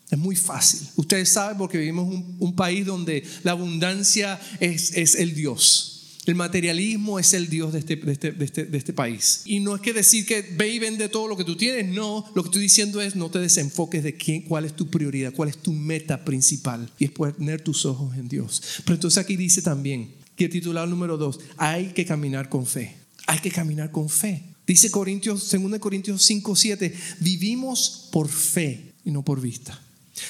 Es 0.09 0.17
muy 0.17 0.35
fácil. 0.35 0.87
Ustedes 0.95 1.29
saben 1.29 1.57
porque 1.57 1.77
vivimos 1.77 2.07
un, 2.07 2.37
un 2.39 2.55
país 2.55 2.85
donde 2.85 3.23
la 3.43 3.51
abundancia 3.51 4.39
es, 4.59 4.95
es, 4.95 5.15
el 5.15 5.35
Dios. 5.35 6.21
El 6.25 6.35
materialismo 6.35 7.19
es 7.19 7.33
el 7.33 7.49
Dios 7.49 7.73
de 7.73 7.79
este, 7.79 7.95
de, 7.97 8.11
este, 8.11 8.31
de, 8.31 8.45
este, 8.45 8.65
de 8.65 8.77
este, 8.77 8.93
país. 8.93 9.41
Y 9.45 9.59
no 9.59 9.75
es 9.75 9.81
que 9.81 9.93
decir 9.93 10.25
que 10.25 10.41
ve 10.41 10.69
y 10.69 10.79
vende 10.79 11.09
todo 11.09 11.27
lo 11.27 11.35
que 11.35 11.43
tú 11.43 11.55
tienes. 11.57 11.93
No, 11.93 12.25
lo 12.35 12.43
que 12.43 12.47
estoy 12.47 12.61
diciendo 12.61 13.01
es 13.01 13.15
no 13.15 13.29
te 13.29 13.39
desenfoques 13.39 14.03
de 14.03 14.15
quién, 14.15 14.43
cuál 14.43 14.65
es 14.65 14.75
tu 14.75 14.87
prioridad, 14.87 15.33
cuál 15.33 15.49
es 15.49 15.57
tu 15.57 15.73
meta 15.73 16.23
principal. 16.23 16.89
Y 16.99 17.05
es 17.05 17.11
poner 17.11 17.61
tus 17.61 17.85
ojos 17.85 18.15
en 18.17 18.29
Dios. 18.29 18.61
Pero 18.85 18.95
entonces 18.95 19.17
aquí 19.17 19.35
dice 19.35 19.61
también, 19.61 20.15
que 20.37 20.47
titulado 20.47 20.87
número 20.87 21.17
dos, 21.17 21.39
hay 21.57 21.87
que 21.87 22.05
caminar 22.05 22.47
con 22.47 22.65
fe. 22.65 22.95
Hay 23.25 23.39
que 23.39 23.51
caminar 23.51 23.91
con 23.91 24.07
fe. 24.07 24.43
Dice 24.65 24.91
Corintios, 24.91 25.49
2 25.49 25.79
Corintios 25.79 26.23
5, 26.23 26.55
7, 26.55 26.93
vivimos 27.19 28.09
por 28.11 28.29
fe 28.29 28.93
y 29.03 29.11
no 29.11 29.23
por 29.23 29.41
vista. 29.41 29.81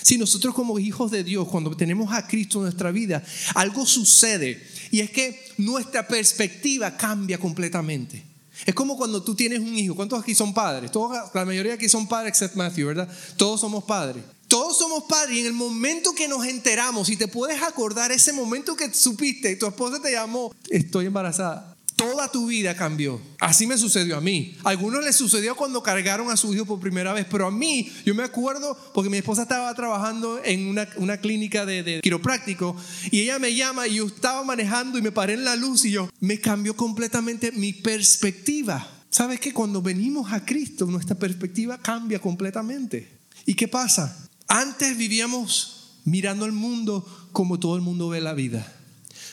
Si 0.01 0.17
nosotros 0.17 0.53
como 0.53 0.79
hijos 0.79 1.11
de 1.11 1.23
Dios, 1.23 1.47
cuando 1.47 1.75
tenemos 1.75 2.13
a 2.13 2.27
Cristo 2.27 2.59
en 2.59 2.63
nuestra 2.63 2.91
vida, 2.91 3.23
algo 3.55 3.85
sucede 3.85 4.61
y 4.91 4.99
es 5.01 5.11
que 5.11 5.39
nuestra 5.57 6.07
perspectiva 6.07 6.95
cambia 6.97 7.37
completamente. 7.37 8.23
Es 8.65 8.73
como 8.73 8.97
cuando 8.97 9.23
tú 9.23 9.35
tienes 9.35 9.59
un 9.59 9.77
hijo. 9.77 9.95
¿Cuántos 9.95 10.21
aquí 10.21 10.33
son 10.33 10.53
padres? 10.53 10.91
Todos, 10.91 11.15
la 11.33 11.45
mayoría 11.45 11.75
aquí 11.75 11.87
son 11.87 12.07
padres, 12.07 12.29
excepto 12.29 12.57
Matthew, 12.57 12.87
¿verdad? 12.87 13.09
Todos 13.35 13.61
somos 13.61 13.83
padres. 13.83 14.23
Todos 14.47 14.77
somos 14.77 15.03
padres 15.03 15.37
y 15.37 15.39
en 15.41 15.47
el 15.47 15.53
momento 15.53 16.13
que 16.15 16.27
nos 16.27 16.45
enteramos, 16.45 17.09
y 17.09 17.17
te 17.17 17.27
puedes 17.27 17.61
acordar 17.61 18.11
ese 18.11 18.31
momento 18.31 18.75
que 18.75 18.93
supiste, 18.93 19.55
tu 19.57 19.67
esposa 19.67 20.01
te 20.01 20.11
llamó, 20.11 20.55
estoy 20.69 21.07
embarazada. 21.07 21.76
Toda 21.97 22.31
tu 22.31 22.45
vida 22.45 22.77
cambió. 22.77 23.19
Así 23.39 23.65
me 23.65 23.75
sucedió 23.75 24.17
a 24.17 24.21
mí. 24.21 24.55
A 24.63 24.69
algunos 24.69 25.03
les 25.03 25.15
sucedió 25.15 25.55
cuando 25.55 25.81
cargaron 25.81 26.29
a 26.29 26.37
su 26.37 26.53
hijo 26.53 26.63
por 26.67 26.79
primera 26.79 27.11
vez, 27.11 27.25
pero 27.27 27.47
a 27.47 27.51
mí, 27.51 27.91
yo 28.05 28.13
me 28.13 28.21
acuerdo 28.21 28.77
porque 28.93 29.09
mi 29.09 29.17
esposa 29.17 29.41
estaba 29.41 29.73
trabajando 29.73 30.39
en 30.45 30.67
una, 30.67 30.87
una 30.97 31.17
clínica 31.17 31.65
de, 31.65 31.81
de, 31.81 32.01
quiropráctico 32.01 32.75
y 33.09 33.21
ella 33.21 33.39
me 33.39 33.55
llama 33.55 33.87
y 33.87 33.95
yo 33.95 34.05
estaba 34.05 34.43
manejando 34.43 34.99
y 34.99 35.01
me 35.01 35.11
paré 35.11 35.33
en 35.33 35.43
la 35.43 35.55
luz 35.55 35.85
y 35.85 35.91
yo, 35.91 36.07
me 36.19 36.39
cambió 36.39 36.75
completamente 36.75 37.51
mi 37.51 37.73
perspectiva. 37.73 38.87
¿Sabes 39.09 39.39
que 39.39 39.51
cuando 39.51 39.81
venimos 39.81 40.31
a 40.31 40.45
Cristo, 40.45 40.85
nuestra 40.85 41.17
perspectiva 41.17 41.79
cambia 41.79 42.19
completamente? 42.19 43.21
¿Y 43.47 43.55
qué 43.55 43.67
pasa? 43.67 44.29
Antes 44.47 44.95
vivíamos 44.95 45.97
mirando 46.05 46.45
el 46.45 46.51
mundo 46.51 47.29
como 47.31 47.57
todo 47.59 47.75
el 47.75 47.81
mundo 47.81 48.09
ve 48.09 48.21
la 48.21 48.33
vida 48.33 48.76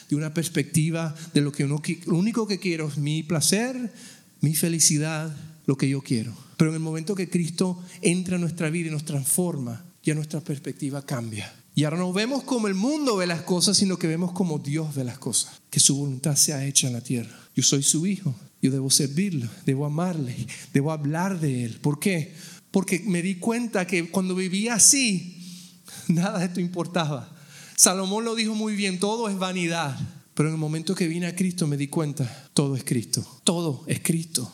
de 0.08 0.16
una 0.16 0.34
perspectiva 0.34 1.14
de 1.32 1.40
lo 1.40 1.52
que 1.52 1.64
uno, 1.64 1.82
lo 2.06 2.16
único 2.16 2.46
que 2.46 2.58
quiero 2.58 2.88
es 2.88 2.98
mi 2.98 3.22
placer, 3.22 3.92
mi 4.40 4.54
felicidad, 4.54 5.34
lo 5.66 5.76
que 5.76 5.88
yo 5.88 6.02
quiero. 6.02 6.34
Pero 6.56 6.70
en 6.70 6.76
el 6.76 6.80
momento 6.82 7.14
que 7.14 7.28
Cristo 7.28 7.82
entra 8.02 8.36
en 8.36 8.42
nuestra 8.42 8.70
vida 8.70 8.88
y 8.88 8.92
nos 8.92 9.04
transforma, 9.04 9.84
ya 10.02 10.14
nuestra 10.14 10.40
perspectiva 10.40 11.04
cambia. 11.04 11.52
Y 11.74 11.84
ahora 11.84 11.98
no 11.98 12.12
vemos 12.12 12.44
como 12.44 12.68
el 12.68 12.74
mundo 12.74 13.16
ve 13.16 13.26
las 13.26 13.42
cosas, 13.42 13.76
sino 13.76 13.98
que 13.98 14.06
vemos 14.06 14.32
como 14.32 14.58
Dios 14.58 14.94
ve 14.94 15.02
las 15.02 15.18
cosas, 15.18 15.60
que 15.70 15.80
su 15.80 15.96
voluntad 15.96 16.36
sea 16.36 16.64
hecha 16.64 16.86
en 16.86 16.92
la 16.92 17.00
tierra. 17.00 17.36
Yo 17.56 17.62
soy 17.62 17.82
su 17.82 18.06
hijo, 18.06 18.34
yo 18.62 18.70
debo 18.70 18.90
servirlo, 18.90 19.48
debo 19.66 19.84
amarle, 19.84 20.36
debo 20.72 20.92
hablar 20.92 21.40
de 21.40 21.64
él. 21.64 21.78
¿Por 21.80 21.98
qué? 21.98 22.34
Porque 22.70 23.02
me 23.06 23.22
di 23.22 23.36
cuenta 23.36 23.86
que 23.86 24.08
cuando 24.10 24.34
vivía 24.36 24.74
así, 24.74 25.80
nada 26.08 26.38
de 26.38 26.46
esto 26.46 26.60
importaba. 26.60 27.33
Salomón 27.76 28.24
lo 28.24 28.34
dijo 28.34 28.54
muy 28.54 28.74
bien, 28.74 28.98
todo 28.98 29.28
es 29.28 29.38
vanidad. 29.38 29.98
Pero 30.34 30.48
en 30.48 30.54
el 30.54 30.60
momento 30.60 30.94
que 30.94 31.06
vine 31.06 31.26
a 31.26 31.36
Cristo 31.36 31.66
me 31.66 31.76
di 31.76 31.88
cuenta, 31.88 32.48
todo 32.54 32.76
es 32.76 32.84
Cristo. 32.84 33.24
Todo 33.44 33.84
es 33.86 34.00
Cristo. 34.00 34.50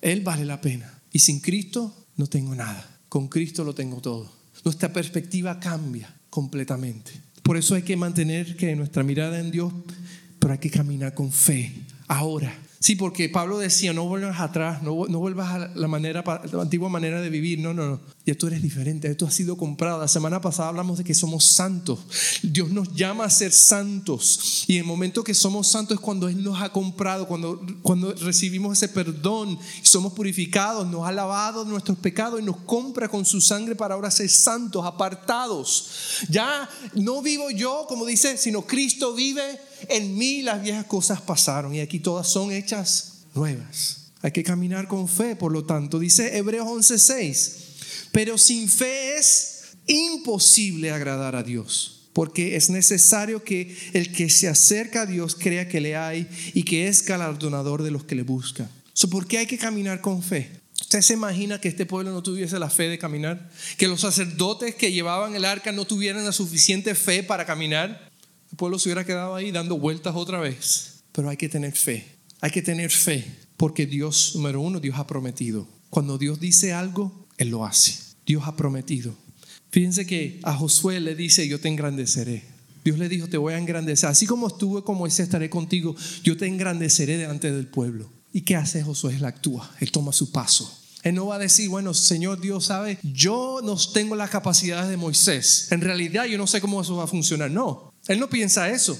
Él 0.00 0.20
vale 0.20 0.44
la 0.44 0.60
pena. 0.60 1.02
Y 1.12 1.18
sin 1.18 1.40
Cristo 1.40 2.06
no 2.16 2.26
tengo 2.26 2.54
nada. 2.54 3.00
Con 3.08 3.28
Cristo 3.28 3.64
lo 3.64 3.74
tengo 3.74 4.00
todo. 4.00 4.30
Nuestra 4.64 4.92
perspectiva 4.92 5.58
cambia 5.58 6.14
completamente. 6.30 7.12
Por 7.42 7.56
eso 7.56 7.74
hay 7.74 7.82
que 7.82 7.96
mantener 7.96 8.56
que 8.56 8.74
nuestra 8.76 9.02
mirada 9.02 9.38
en 9.38 9.50
Dios, 9.50 9.72
pero 10.38 10.52
hay 10.52 10.58
que 10.58 10.70
caminar 10.70 11.14
con 11.14 11.30
fe. 11.30 11.72
Ahora, 12.08 12.56
Sí, 12.84 12.96
porque 12.96 13.30
Pablo 13.30 13.60
decía, 13.60 13.94
no 13.94 14.04
vuelvas 14.04 14.38
atrás, 14.40 14.82
no, 14.82 15.06
no 15.08 15.18
vuelvas 15.18 15.54
a 15.54 15.70
la, 15.74 15.88
manera, 15.88 16.22
la 16.52 16.60
antigua 16.60 16.90
manera 16.90 17.22
de 17.22 17.30
vivir. 17.30 17.58
No, 17.58 17.72
no, 17.72 17.86
no. 17.86 18.00
Ya 18.26 18.34
tú 18.34 18.46
eres 18.46 18.60
diferente, 18.60 19.10
esto 19.10 19.24
ha 19.24 19.30
sido 19.30 19.56
comprado. 19.56 19.98
La 19.98 20.06
semana 20.06 20.42
pasada 20.42 20.68
hablamos 20.68 20.98
de 20.98 21.04
que 21.04 21.14
somos 21.14 21.46
santos. 21.46 22.00
Dios 22.42 22.68
nos 22.68 22.94
llama 22.94 23.24
a 23.24 23.30
ser 23.30 23.52
santos. 23.52 24.64
Y 24.66 24.76
el 24.76 24.84
momento 24.84 25.24
que 25.24 25.32
somos 25.32 25.66
santos 25.66 25.94
es 25.94 26.00
cuando 26.02 26.28
Él 26.28 26.44
nos 26.44 26.60
ha 26.60 26.72
comprado, 26.72 27.26
cuando, 27.26 27.58
cuando 27.80 28.12
recibimos 28.16 28.76
ese 28.76 28.92
perdón 28.92 29.58
y 29.82 29.86
somos 29.86 30.12
purificados, 30.12 30.86
nos 30.86 31.08
ha 31.08 31.12
lavado 31.12 31.64
nuestros 31.64 31.96
pecados 31.96 32.38
y 32.38 32.44
nos 32.44 32.58
compra 32.66 33.08
con 33.08 33.24
su 33.24 33.40
sangre 33.40 33.76
para 33.76 33.94
ahora 33.94 34.10
ser 34.10 34.28
santos, 34.28 34.84
apartados. 34.84 35.88
Ya 36.28 36.68
no 36.92 37.22
vivo 37.22 37.50
yo, 37.50 37.86
como 37.88 38.04
dice, 38.04 38.36
sino 38.36 38.60
Cristo 38.66 39.14
vive 39.14 39.58
en 39.88 40.16
mí 40.16 40.42
las 40.42 40.62
viejas 40.62 40.86
cosas 40.86 41.20
pasaron 41.20 41.74
y 41.74 41.80
aquí 41.80 41.98
todas 41.98 42.28
son 42.28 42.52
hechas 42.52 43.24
nuevas. 43.34 44.12
Hay 44.22 44.32
que 44.32 44.42
caminar 44.42 44.88
con 44.88 45.08
fe, 45.08 45.36
por 45.36 45.52
lo 45.52 45.64
tanto, 45.64 45.98
dice 45.98 46.36
Hebreos 46.36 46.66
11:6, 46.66 48.08
pero 48.12 48.38
sin 48.38 48.68
fe 48.68 49.18
es 49.18 49.64
imposible 49.86 50.90
agradar 50.90 51.36
a 51.36 51.42
Dios, 51.42 52.08
porque 52.12 52.56
es 52.56 52.70
necesario 52.70 53.44
que 53.44 53.76
el 53.92 54.12
que 54.12 54.30
se 54.30 54.48
acerca 54.48 55.02
a 55.02 55.06
Dios 55.06 55.34
crea 55.34 55.68
que 55.68 55.80
le 55.80 55.96
hay 55.96 56.26
y 56.54 56.62
que 56.62 56.88
es 56.88 57.04
galardonador 57.04 57.82
de 57.82 57.90
los 57.90 58.04
que 58.04 58.14
le 58.14 58.22
buscan. 58.22 58.70
¿Por 59.10 59.26
qué 59.26 59.38
hay 59.38 59.46
que 59.46 59.58
caminar 59.58 60.00
con 60.00 60.22
fe? 60.22 60.50
¿Usted 60.80 61.02
se 61.02 61.14
imagina 61.14 61.60
que 61.60 61.68
este 61.68 61.86
pueblo 61.86 62.10
no 62.12 62.22
tuviese 62.22 62.58
la 62.58 62.70
fe 62.70 62.88
de 62.88 62.98
caminar? 62.98 63.50
¿Que 63.76 63.88
los 63.88 64.00
sacerdotes 64.00 64.74
que 64.74 64.92
llevaban 64.92 65.34
el 65.34 65.44
arca 65.44 65.72
no 65.72 65.84
tuvieran 65.84 66.24
la 66.24 66.32
suficiente 66.32 66.94
fe 66.94 67.22
para 67.22 67.44
caminar? 67.44 68.10
El 68.54 68.56
pueblo 68.56 68.78
se 68.78 68.88
hubiera 68.88 69.04
quedado 69.04 69.34
ahí 69.34 69.50
dando 69.50 69.76
vueltas 69.80 70.14
otra 70.14 70.38
vez. 70.38 71.02
Pero 71.10 71.28
hay 71.28 71.36
que 71.36 71.48
tener 71.48 71.72
fe. 71.72 72.06
Hay 72.40 72.52
que 72.52 72.62
tener 72.62 72.88
fe. 72.88 73.24
Porque 73.56 73.84
Dios, 73.84 74.36
número 74.36 74.60
uno, 74.60 74.78
Dios 74.78 74.96
ha 74.96 75.08
prometido. 75.08 75.66
Cuando 75.90 76.18
Dios 76.18 76.38
dice 76.38 76.72
algo, 76.72 77.26
Él 77.36 77.48
lo 77.48 77.66
hace. 77.66 77.98
Dios 78.24 78.44
ha 78.46 78.54
prometido. 78.54 79.12
Fíjense 79.72 80.06
que 80.06 80.38
a 80.44 80.54
Josué 80.54 81.00
le 81.00 81.16
dice, 81.16 81.48
yo 81.48 81.58
te 81.58 81.66
engrandeceré. 81.66 82.44
Dios 82.84 82.96
le 82.96 83.08
dijo, 83.08 83.26
te 83.26 83.38
voy 83.38 83.54
a 83.54 83.58
engrandecer. 83.58 84.08
Así 84.08 84.24
como 84.24 84.46
estuve 84.46 84.84
como 84.84 85.04
ese 85.04 85.24
estaré 85.24 85.50
contigo. 85.50 85.96
Yo 86.22 86.36
te 86.36 86.46
engrandeceré 86.46 87.16
delante 87.16 87.50
del 87.50 87.66
pueblo. 87.66 88.08
¿Y 88.32 88.42
qué 88.42 88.54
hace 88.54 88.84
Josué? 88.84 89.16
Él 89.16 89.24
actúa. 89.24 89.68
Él 89.80 89.90
toma 89.90 90.12
su 90.12 90.30
paso. 90.30 90.80
Él 91.02 91.16
no 91.16 91.26
va 91.26 91.34
a 91.34 91.40
decir, 91.40 91.68
bueno, 91.68 91.92
Señor 91.92 92.40
Dios 92.40 92.66
sabe, 92.66 93.00
yo 93.02 93.58
no 93.64 93.76
tengo 93.92 94.14
las 94.14 94.30
capacidades 94.30 94.88
de 94.88 94.96
Moisés. 94.96 95.72
En 95.72 95.80
realidad 95.80 96.26
yo 96.26 96.38
no 96.38 96.46
sé 96.46 96.60
cómo 96.60 96.80
eso 96.80 96.94
va 96.94 97.04
a 97.04 97.08
funcionar. 97.08 97.50
No, 97.50 97.93
él 98.08 98.20
no 98.20 98.28
piensa 98.28 98.70
eso. 98.70 98.98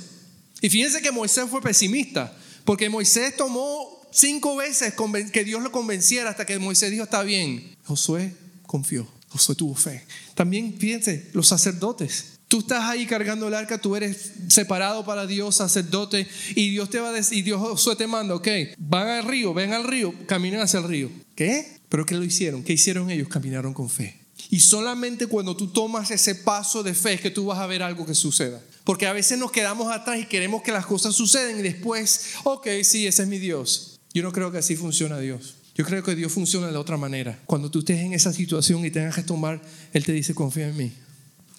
Y 0.60 0.70
fíjense 0.70 1.02
que 1.02 1.12
Moisés 1.12 1.44
fue 1.50 1.60
pesimista, 1.60 2.34
porque 2.64 2.88
Moisés 2.88 3.36
tomó 3.36 4.02
cinco 4.10 4.56
veces 4.56 4.94
que 5.32 5.44
Dios 5.44 5.62
lo 5.62 5.72
convenciera 5.72 6.30
hasta 6.30 6.46
que 6.46 6.58
Moisés 6.58 6.90
dijo, 6.90 7.04
está 7.04 7.22
bien. 7.22 7.76
Josué 7.84 8.34
confió. 8.66 9.06
Josué 9.28 9.56
tuvo 9.56 9.74
fe. 9.74 10.04
También, 10.34 10.76
fíjense, 10.78 11.28
los 11.32 11.48
sacerdotes. 11.48 12.34
Tú 12.46 12.60
estás 12.60 12.84
ahí 12.84 13.04
cargando 13.04 13.48
el 13.48 13.54
arca, 13.54 13.78
tú 13.78 13.96
eres 13.96 14.32
separado 14.48 15.04
para 15.04 15.26
Dios, 15.26 15.56
sacerdote, 15.56 16.28
y 16.54 16.70
Dios 16.70 16.88
te 16.88 17.00
va 17.00 17.08
a 17.08 17.12
decir, 17.12 17.38
y 17.38 17.42
Dios 17.42 17.60
Josué 17.60 17.96
te 17.96 18.06
manda, 18.06 18.34
ok, 18.34 18.48
van 18.78 19.08
al 19.08 19.24
río, 19.24 19.52
ven 19.52 19.72
al 19.72 19.82
río, 19.82 20.14
caminen 20.26 20.60
hacia 20.60 20.78
el 20.78 20.86
río. 20.86 21.10
¿Qué? 21.34 21.80
¿Pero 21.88 22.06
qué 22.06 22.14
lo 22.14 22.22
hicieron? 22.22 22.62
¿Qué 22.62 22.74
hicieron 22.74 23.10
ellos? 23.10 23.28
Caminaron 23.28 23.74
con 23.74 23.90
fe. 23.90 24.20
Y 24.50 24.60
solamente 24.60 25.26
cuando 25.26 25.56
tú 25.56 25.68
tomas 25.68 26.10
ese 26.10 26.36
paso 26.36 26.82
de 26.82 26.94
fe 26.94 27.14
es 27.14 27.20
que 27.20 27.30
tú 27.30 27.46
vas 27.46 27.58
a 27.58 27.66
ver 27.66 27.82
algo 27.82 28.06
que 28.06 28.14
suceda. 28.14 28.62
Porque 28.84 29.06
a 29.06 29.12
veces 29.12 29.38
nos 29.38 29.50
quedamos 29.50 29.90
atrás 29.90 30.20
y 30.20 30.26
queremos 30.26 30.62
que 30.62 30.72
las 30.72 30.86
cosas 30.86 31.14
sucedan 31.14 31.58
y 31.58 31.62
después, 31.62 32.34
ok, 32.44 32.68
sí, 32.82 33.06
ese 33.06 33.22
es 33.22 33.28
mi 33.28 33.38
Dios. 33.38 33.98
Yo 34.12 34.22
no 34.22 34.32
creo 34.32 34.52
que 34.52 34.58
así 34.58 34.76
funciona 34.76 35.18
Dios. 35.18 35.56
Yo 35.74 35.84
creo 35.84 36.04
que 36.04 36.14
Dios 36.14 36.30
funciona 36.30 36.70
de 36.70 36.76
otra 36.76 36.96
manera. 36.96 37.40
Cuando 37.46 37.70
tú 37.70 37.80
estés 37.80 37.98
en 38.00 38.12
esa 38.12 38.32
situación 38.32 38.84
y 38.84 38.90
tengas 38.90 39.16
que 39.16 39.22
tomar, 39.22 39.60
Él 39.92 40.04
te 40.04 40.12
dice, 40.12 40.34
confía 40.34 40.68
en 40.68 40.76
mí 40.76 40.92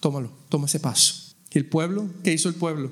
tómalo, 0.05 0.31
toma 0.49 0.67
ese 0.67 0.79
paso. 0.79 1.33
¿Y 1.51 1.57
el 1.57 1.65
pueblo? 1.65 2.07
¿Qué 2.23 2.31
hizo 2.31 2.47
el 2.47 2.53
pueblo? 2.53 2.91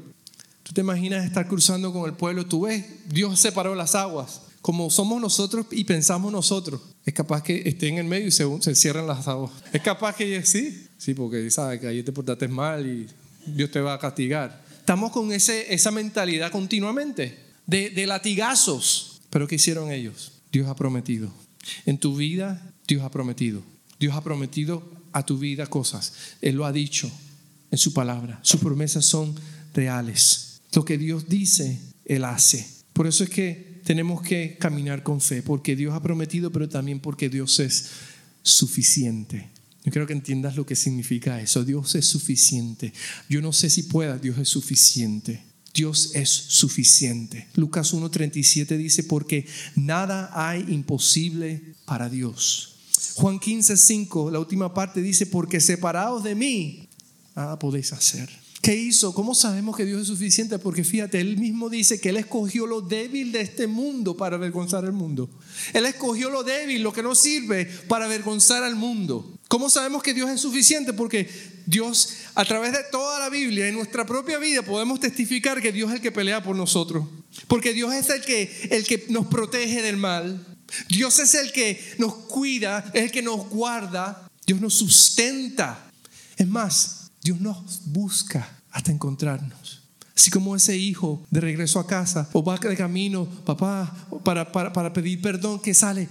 Tú 0.64 0.74
te 0.74 0.82
imaginas 0.82 1.24
estar 1.24 1.48
cruzando 1.48 1.94
con 1.94 2.10
el 2.10 2.16
pueblo, 2.16 2.48
tú 2.48 2.62
ves, 2.62 2.86
Dios 3.08 3.40
separó 3.40 3.76
las 3.76 3.94
aguas. 3.94 4.42
Como 4.62 4.90
somos 4.90 5.22
nosotros 5.22 5.68
y 5.70 5.84
pensamos 5.84 6.32
nosotros, 6.32 6.82
es 7.06 7.14
capaz 7.14 7.44
que 7.44 7.62
esté 7.70 7.90
en 7.90 8.00
el 8.00 8.06
medio 8.06 8.28
y 8.28 8.32
se, 8.32 8.46
se 8.62 8.74
cierran 8.74 9.06
las 9.06 9.28
aguas. 9.28 9.52
Es 9.72 9.84
capaz 9.84 10.16
que 10.16 10.44
sí, 10.44 10.88
sí, 10.98 11.14
porque 11.14 11.52
sabe 11.52 11.80
que 11.80 11.86
ahí 11.86 12.02
te 12.02 12.12
portaste 12.12 12.48
mal 12.48 12.88
y 12.88 13.06
Dios 13.46 13.72
te 13.72 13.82
va 13.82 13.94
a 13.94 14.00
castigar. 14.00 14.64
Estamos 14.80 15.12
con 15.12 15.32
ese, 15.32 15.74
esa 15.74 15.92
mentalidad 15.92 16.52
continuamente 16.52 17.38
de, 17.66 17.90
de 17.90 18.08
latigazos. 18.08 19.22
Pero 19.30 19.48
¿qué 19.48 19.56
hicieron 19.56 19.92
ellos? 19.92 20.34
Dios 20.52 20.68
ha 20.68 20.76
prometido. 20.76 21.32
En 21.86 21.98
tu 21.98 22.16
vida, 22.16 22.74
Dios 22.88 23.04
ha 23.04 23.10
prometido. 23.10 23.64
Dios 24.00 24.16
ha 24.16 24.24
prometido 24.24 24.84
a 25.14 25.26
tu 25.26 25.38
vida 25.38 25.68
cosas. 25.68 26.14
Él 26.42 26.56
lo 26.56 26.66
ha 26.66 26.72
dicho 26.72 27.10
en 27.72 27.78
su 27.78 27.94
palabra. 27.94 28.40
Sus 28.44 28.60
promesas 28.60 29.06
son 29.06 29.36
reales. 29.74 30.62
Lo 30.74 30.84
que 30.86 30.98
Dios 30.98 31.30
dice, 31.30 31.80
Él 32.06 32.26
hace. 32.26 32.68
Por 32.94 33.08
eso 33.08 33.24
es 33.24 33.30
que 33.30 33.82
tenemos 33.84 34.22
que 34.22 34.58
caminar 34.60 35.04
con 35.04 35.22
fe, 35.22 35.42
porque 35.42 35.76
Dios 35.76 35.94
ha 35.94 36.02
prometido, 36.02 36.52
pero 36.52 36.70
también 36.70 37.00
porque 37.00 37.30
Dios 37.30 37.60
es 37.60 37.90
suficiente. 38.42 39.50
Yo 39.84 39.92
quiero 39.92 40.08
que 40.08 40.14
entiendas 40.14 40.56
lo 40.56 40.66
que 40.66 40.76
significa 40.76 41.42
eso. 41.42 41.66
Dios 41.66 41.96
es 41.96 42.06
suficiente. 42.06 42.94
Yo 43.28 43.42
no 43.42 43.52
sé 43.52 43.70
si 43.70 43.84
pueda, 43.84 44.18
Dios 44.18 44.38
es 44.38 44.50
suficiente. 44.50 45.44
Dios 45.74 46.12
es 46.14 46.30
suficiente. 46.30 47.48
Lucas 47.56 47.94
1.37 47.94 48.78
dice, 48.78 49.04
porque 49.04 49.46
nada 49.76 50.30
hay 50.34 50.66
imposible 50.70 51.76
para 51.86 52.10
Dios. 52.10 52.76
Juan 53.16 53.40
15, 53.40 53.76
5, 53.76 54.32
la 54.32 54.40
última 54.40 54.74
parte 54.74 55.02
dice, 55.02 55.26
porque 55.26 55.60
separados 55.60 56.24
de 56.24 56.36
mí, 56.36 56.88
nada 57.36 57.60
podéis 57.60 57.92
hacer. 57.92 58.30
¿Qué 58.62 58.76
hizo? 58.76 59.14
¿Cómo 59.14 59.36
sabemos 59.36 59.76
que 59.76 59.84
Dios 59.84 60.04
es 60.04 60.08
suficiente? 60.08 60.58
Porque 60.58 60.86
fíjate, 60.86 61.20
Él 61.20 61.38
mismo 61.38 61.70
dice 61.70 62.00
que 62.00 62.10
Él 62.10 62.18
escogió 62.18 62.66
lo 62.66 62.80
débil 62.80 63.34
de 63.34 63.42
este 63.42 63.68
mundo 63.68 64.16
para 64.16 64.38
avergonzar 64.38 64.86
al 64.86 64.94
mundo. 64.94 65.30
Él 65.74 65.86
escogió 65.86 66.30
lo 66.30 66.46
débil, 66.46 66.82
lo 66.82 66.94
que 66.94 67.04
no 67.04 67.14
sirve, 67.14 67.66
para 67.90 68.06
avergonzar 68.06 68.64
al 68.64 68.78
mundo. 68.78 69.33
¿Cómo 69.54 69.70
sabemos 69.70 70.02
que 70.02 70.16
Dios 70.16 70.32
es 70.32 70.42
suficiente? 70.42 70.94
Porque 70.94 71.30
Dios, 71.68 72.10
a 72.34 72.44
través 72.44 72.72
de 72.72 72.80
toda 72.92 73.20
la 73.20 73.30
Biblia, 73.30 73.68
en 73.68 73.76
nuestra 73.76 74.04
propia 74.04 74.40
vida, 74.40 74.64
podemos 74.64 75.00
testificar 75.00 75.62
que 75.62 75.72
Dios 75.72 75.92
es 75.92 75.98
el 75.98 76.02
que 76.02 76.12
pelea 76.12 76.42
por 76.42 76.56
nosotros. 76.56 77.06
Porque 77.48 77.72
Dios 77.72 77.94
es 77.94 78.10
el 78.10 78.22
que, 78.22 78.52
el 78.72 78.84
que 78.84 79.06
nos 79.10 79.28
protege 79.28 79.84
del 79.84 79.98
mal. 79.98 80.44
Dios 80.90 81.20
es 81.20 81.36
el 81.36 81.52
que 81.52 81.80
nos 82.00 82.16
cuida, 82.16 82.84
es 82.96 83.04
el 83.04 83.12
que 83.12 83.22
nos 83.22 83.48
guarda, 83.48 84.28
Dios 84.48 84.60
nos 84.60 84.74
sustenta. 84.74 85.92
Es 86.36 86.48
más, 86.48 87.12
Dios 87.22 87.40
nos 87.40 87.86
busca 87.86 88.60
hasta 88.72 88.92
encontrarnos. 88.92 89.84
Así 90.16 90.32
como 90.32 90.56
ese 90.56 90.76
hijo 90.76 91.24
de 91.30 91.42
regreso 91.42 91.80
a 91.80 91.86
casa 91.86 92.28
o 92.34 92.44
va 92.44 92.58
de 92.58 92.76
camino, 92.76 93.28
papá, 93.46 94.08
para, 94.24 94.52
para, 94.52 94.94
pedir 94.94 95.22
perdón, 95.22 95.60
que 95.60 95.76
sale, 95.76 96.10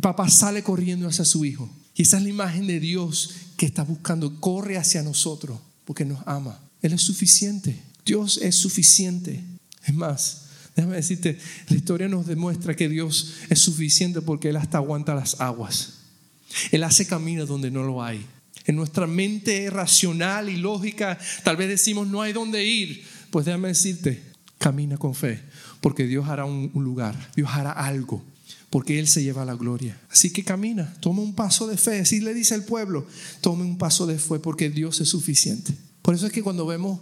papá 0.00 0.28
sale 0.28 0.62
corriendo 0.62 1.08
hacia 1.08 1.24
su 1.24 1.44
hijo. 1.44 1.68
Y 1.94 2.02
esa 2.02 2.18
es 2.18 2.24
la 2.24 2.28
imagen 2.28 2.66
de 2.66 2.80
Dios 2.80 3.30
que 3.56 3.66
está 3.66 3.84
buscando, 3.84 4.40
corre 4.40 4.76
hacia 4.76 5.02
nosotros 5.02 5.58
porque 5.84 6.04
nos 6.04 6.26
ama. 6.26 6.60
Él 6.82 6.92
es 6.92 7.02
suficiente. 7.02 7.80
Dios 8.04 8.38
es 8.38 8.56
suficiente. 8.56 9.42
Es 9.86 9.94
más, 9.94 10.44
Déjame 10.76 10.96
decirte, 10.96 11.38
la 11.68 11.76
historia 11.76 12.08
nos 12.08 12.26
demuestra 12.26 12.74
que 12.74 12.88
Dios 12.88 13.34
es 13.48 13.60
suficiente 13.60 14.20
porque 14.20 14.48
Él 14.48 14.56
hasta 14.56 14.78
aguanta 14.78 15.14
las 15.14 15.40
aguas. 15.40 16.00
Él 16.72 16.82
hace 16.82 17.06
caminos 17.06 17.48
donde 17.48 17.70
no 17.70 17.84
lo 17.84 18.02
hay. 18.02 18.24
En 18.66 18.76
nuestra 18.76 19.06
mente 19.06 19.68
racional 19.70 20.48
y 20.48 20.56
lógica, 20.56 21.18
tal 21.44 21.56
vez 21.56 21.68
decimos 21.68 22.08
no 22.08 22.22
hay 22.22 22.32
dónde 22.32 22.64
ir. 22.64 23.04
Pues 23.30 23.46
déjame 23.46 23.68
decirte, 23.68 24.22
camina 24.58 24.96
con 24.96 25.14
fe, 25.14 25.42
porque 25.80 26.06
Dios 26.06 26.28
hará 26.28 26.44
un, 26.44 26.70
lugar, 26.74 27.30
Dios 27.36 27.50
hará 27.52 27.72
algo, 27.72 28.24
porque 28.74 28.98
Él 28.98 29.06
se 29.06 29.22
lleva 29.22 29.44
la 29.44 29.54
gloria. 29.54 29.96
Así 30.10 30.32
que 30.32 30.42
camina, 30.42 30.92
toma 30.98 31.22
un 31.22 31.36
paso 31.36 31.68
de 31.68 31.76
fe. 31.76 32.00
Así 32.00 32.18
le 32.18 32.34
dice 32.34 32.54
al 32.54 32.64
pueblo, 32.64 33.06
tome 33.40 33.62
un 33.62 33.78
paso 33.78 34.04
de 34.04 34.18
fe, 34.18 34.40
porque 34.40 34.68
Dios 34.68 35.00
es 35.00 35.10
suficiente. 35.10 35.72
Por 36.02 36.16
eso 36.16 36.26
es 36.26 36.32
que 36.32 36.42
cuando 36.42 36.66
vemos 36.66 36.98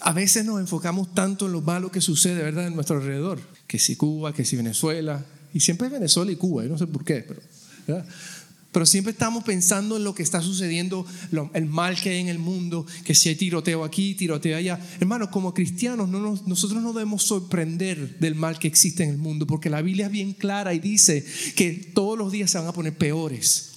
a 0.00 0.12
veces 0.12 0.44
nos 0.44 0.60
enfocamos 0.60 1.12
tanto 1.14 1.46
en 1.46 1.52
lo 1.54 1.60
malo 1.60 1.90
que 1.90 2.00
sucede, 2.00 2.40
¿verdad?, 2.40 2.68
en 2.68 2.76
nuestro 2.76 2.98
alrededor. 2.98 3.40
Que 3.66 3.80
si 3.80 3.96
Cuba, 3.96 4.32
que 4.32 4.44
si 4.44 4.54
Venezuela. 4.54 5.26
Y 5.52 5.58
siempre 5.58 5.88
es 5.88 5.92
Venezuela 5.92 6.30
y 6.30 6.36
Cuba, 6.36 6.62
yo 6.62 6.68
no 6.68 6.78
sé 6.78 6.86
por 6.86 7.04
qué, 7.04 7.26
pero, 7.26 7.42
pero 8.72 8.84
siempre 8.84 9.12
estamos 9.12 9.44
pensando 9.44 9.96
en 9.96 10.04
lo 10.04 10.14
que 10.14 10.22
está 10.22 10.42
sucediendo, 10.42 11.06
el 11.54 11.66
mal 11.66 12.00
que 12.00 12.10
hay 12.10 12.18
en 12.18 12.28
el 12.28 12.38
mundo, 12.38 12.86
que 13.04 13.14
si 13.14 13.30
hay 13.30 13.34
tiroteo 13.34 13.82
aquí, 13.82 14.14
tiroteo 14.14 14.56
allá. 14.58 14.78
Hermanos, 15.00 15.30
como 15.30 15.54
cristianos, 15.54 16.08
no 16.08 16.38
nosotros 16.46 16.82
no 16.82 16.92
debemos 16.92 17.22
sorprender 17.22 18.18
del 18.18 18.34
mal 18.34 18.58
que 18.58 18.68
existe 18.68 19.04
en 19.04 19.10
el 19.10 19.18
mundo, 19.18 19.46
porque 19.46 19.70
la 19.70 19.80
Biblia 19.80 20.06
es 20.06 20.12
bien 20.12 20.34
clara 20.34 20.74
y 20.74 20.80
dice 20.80 21.24
que 21.56 21.72
todos 21.94 22.18
los 22.18 22.30
días 22.30 22.50
se 22.50 22.58
van 22.58 22.66
a 22.66 22.72
poner 22.72 22.94
peores. 22.96 23.68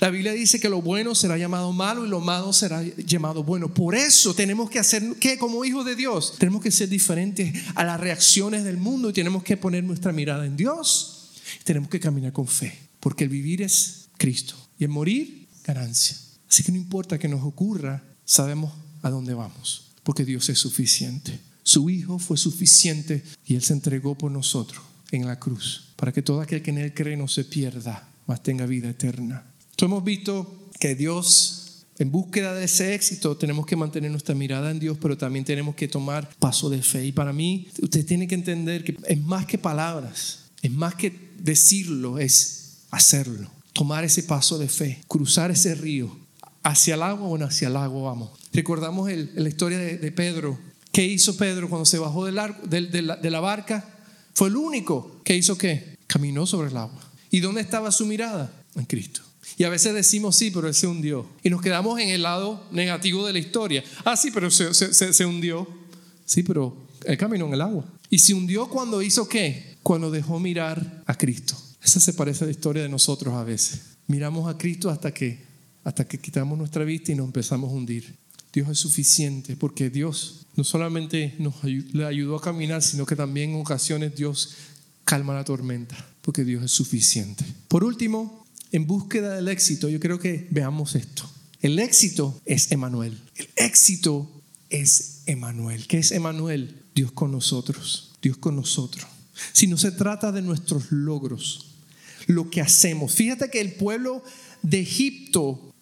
La 0.00 0.10
Biblia 0.10 0.32
dice 0.32 0.60
que 0.60 0.68
lo 0.68 0.82
bueno 0.82 1.14
será 1.14 1.38
llamado 1.38 1.72
malo 1.72 2.04
y 2.04 2.08
lo 2.08 2.20
malo 2.20 2.52
será 2.52 2.82
llamado 2.82 3.44
bueno. 3.44 3.72
Por 3.72 3.94
eso 3.94 4.34
tenemos 4.34 4.68
que 4.68 4.78
hacer, 4.78 5.14
que 5.20 5.38
como 5.38 5.64
hijos 5.64 5.86
de 5.86 5.94
Dios, 5.94 6.34
tenemos 6.38 6.62
que 6.62 6.70
ser 6.70 6.88
diferentes 6.88 7.54
a 7.76 7.84
las 7.84 8.00
reacciones 8.00 8.64
del 8.64 8.76
mundo 8.76 9.10
y 9.10 9.12
tenemos 9.12 9.42
que 9.44 9.56
poner 9.56 9.84
nuestra 9.84 10.12
mirada 10.12 10.46
en 10.46 10.56
Dios. 10.56 11.10
tenemos 11.62 11.88
que 11.88 12.00
caminar 12.00 12.32
con 12.32 12.46
fe, 12.46 12.76
porque 13.00 13.24
el 13.24 13.30
vivir 13.30 13.62
es 13.62 14.03
Cristo 14.16 14.54
y 14.78 14.84
el 14.84 14.90
morir, 14.90 15.48
ganancia. 15.64 16.16
Así 16.48 16.62
que 16.62 16.72
no 16.72 16.78
importa 16.78 17.18
que 17.18 17.28
nos 17.28 17.42
ocurra, 17.42 18.02
sabemos 18.24 18.72
a 19.02 19.10
dónde 19.10 19.34
vamos, 19.34 19.92
porque 20.02 20.24
Dios 20.24 20.48
es 20.48 20.58
suficiente. 20.58 21.40
Su 21.62 21.88
Hijo 21.90 22.18
fue 22.18 22.36
suficiente 22.36 23.24
y 23.46 23.54
Él 23.54 23.62
se 23.62 23.72
entregó 23.72 24.16
por 24.16 24.30
nosotros 24.30 24.82
en 25.10 25.26
la 25.26 25.38
cruz, 25.38 25.94
para 25.96 26.12
que 26.12 26.22
todo 26.22 26.40
aquel 26.40 26.62
que 26.62 26.70
en 26.70 26.78
Él 26.78 26.94
cree 26.94 27.16
no 27.16 27.28
se 27.28 27.44
pierda, 27.44 28.08
mas 28.26 28.42
tenga 28.42 28.66
vida 28.66 28.90
eterna 28.90 29.44
hemos 29.84 30.04
visto 30.04 30.70
que 30.78 30.94
Dios, 30.94 31.86
en 31.98 32.10
búsqueda 32.10 32.54
de 32.54 32.64
ese 32.64 32.94
éxito, 32.94 33.36
tenemos 33.36 33.66
que 33.66 33.76
mantener 33.76 34.10
nuestra 34.10 34.34
mirada 34.34 34.70
en 34.70 34.78
Dios, 34.78 34.98
pero 35.00 35.16
también 35.16 35.44
tenemos 35.44 35.74
que 35.74 35.88
tomar 35.88 36.28
paso 36.38 36.70
de 36.70 36.82
fe. 36.82 37.06
Y 37.06 37.12
para 37.12 37.32
mí, 37.32 37.68
usted 37.80 38.04
tiene 38.04 38.26
que 38.26 38.34
entender 38.34 38.84
que 38.84 38.96
es 39.06 39.20
más 39.20 39.46
que 39.46 39.58
palabras, 39.58 40.50
es 40.62 40.70
más 40.70 40.94
que 40.94 41.32
decirlo, 41.38 42.18
es 42.18 42.78
hacerlo. 42.90 43.50
Tomar 43.74 44.04
ese 44.04 44.22
paso 44.22 44.56
de 44.56 44.68
fe, 44.68 45.04
cruzar 45.08 45.50
ese 45.50 45.74
río, 45.74 46.16
hacia 46.62 46.94
el 46.94 47.02
agua 47.02 47.28
o 47.28 47.44
hacia 47.44 47.68
el 47.68 47.76
agua 47.76 48.10
vamos. 48.10 48.30
Recordamos 48.52 49.10
la 49.12 49.48
historia 49.48 49.78
de, 49.78 50.12
Pedro. 50.12 50.58
¿Qué 50.90 51.04
hizo 51.04 51.36
Pedro 51.36 51.68
cuando 51.68 51.84
se 51.84 51.98
bajó 51.98 52.24
de, 52.24 52.32
la, 52.32 53.40
barca? 53.40 53.84
Fue 54.32 54.48
el 54.48 54.56
único 54.56 55.20
que 55.24 55.36
hizo 55.36 55.58
qué? 55.58 55.98
Caminó 56.06 56.46
sobre 56.46 56.70
el 56.70 56.76
agua. 56.76 57.00
¿Y 57.30 57.40
dónde 57.40 57.60
estaba 57.60 57.92
su 57.92 58.06
mirada? 58.06 58.52
En 58.76 58.84
Cristo. 58.86 59.20
Y 59.58 59.64
a 59.64 59.68
veces 59.68 59.94
decimos 59.94 60.36
sí, 60.36 60.50
pero 60.50 60.68
él 60.68 60.74
se 60.74 60.86
hundió. 60.86 61.26
Y 61.42 61.50
nos 61.50 61.60
quedamos 61.60 62.00
en 62.00 62.08
el 62.08 62.22
lado 62.22 62.64
negativo 62.70 63.26
de 63.26 63.32
la 63.32 63.38
historia. 63.38 63.84
Ah, 64.04 64.16
sí, 64.16 64.30
pero 64.32 64.50
se, 64.50 64.72
se, 64.72 65.26
hundió. 65.26 65.68
Sí, 66.24 66.42
pero 66.42 66.76
él 67.04 67.18
caminó 67.18 67.46
en 67.46 67.54
el 67.54 67.60
agua. 67.60 67.84
¿Y 68.08 68.18
se 68.18 68.34
hundió 68.34 68.68
cuando 68.68 69.02
hizo 69.02 69.28
qué? 69.28 69.76
Cuando 69.82 70.10
dejó 70.10 70.40
mirar 70.40 71.02
a 71.06 71.14
Cristo. 71.16 71.56
Esa 71.84 72.00
se 72.00 72.14
parece 72.14 72.44
a 72.44 72.46
la 72.46 72.50
historia 72.50 72.82
de 72.82 72.88
nosotros 72.88 73.34
a 73.34 73.44
veces. 73.44 73.80
Miramos 74.06 74.48
a 74.48 74.56
Cristo 74.56 74.88
hasta 74.88 75.12
que, 75.12 75.44
hasta 75.84 76.06
que 76.06 76.18
quitamos 76.18 76.56
nuestra 76.56 76.82
vista 76.82 77.12
y 77.12 77.14
nos 77.14 77.26
empezamos 77.26 77.70
a 77.70 77.74
hundir. 77.74 78.16
Dios 78.52 78.68
es 78.70 78.78
suficiente 78.78 79.56
porque 79.56 79.90
Dios 79.90 80.46
no 80.56 80.64
solamente 80.64 81.34
nos 81.38 81.62
le 81.62 82.06
ayudó 82.06 82.36
a 82.36 82.40
caminar, 82.40 82.82
sino 82.82 83.04
que 83.04 83.16
también 83.16 83.50
en 83.50 83.60
ocasiones 83.60 84.14
Dios 84.14 84.54
calma 85.04 85.34
la 85.34 85.44
tormenta, 85.44 85.96
porque 86.22 86.44
Dios 86.44 86.64
es 86.64 86.70
suficiente. 86.70 87.44
Por 87.68 87.84
último, 87.84 88.46
en 88.72 88.86
búsqueda 88.86 89.34
del 89.34 89.48
éxito, 89.48 89.88
yo 89.88 90.00
creo 90.00 90.18
que 90.18 90.48
veamos 90.50 90.94
esto. 90.94 91.28
El 91.60 91.78
éxito 91.78 92.40
es 92.46 92.72
Emanuel. 92.72 93.20
El 93.36 93.48
éxito 93.56 94.30
es 94.70 95.22
Emanuel. 95.26 95.86
¿Qué 95.86 95.98
es 95.98 96.12
Emanuel? 96.12 96.82
Dios 96.94 97.12
con 97.12 97.30
nosotros. 97.30 98.12
Dios 98.22 98.38
con 98.38 98.56
nosotros. 98.56 99.06
Si 99.52 99.66
no 99.66 99.76
se 99.76 99.90
trata 99.90 100.32
de 100.32 100.42
nuestros 100.42 100.92
logros, 100.92 101.73
lo 102.26 102.50
que 102.50 102.60
hacemos. 102.60 103.14
Fíjate 103.14 103.50
que 103.50 103.60
el 103.60 103.74
pueblo 103.74 104.22
de 104.62 104.80
Egipto 104.80 105.74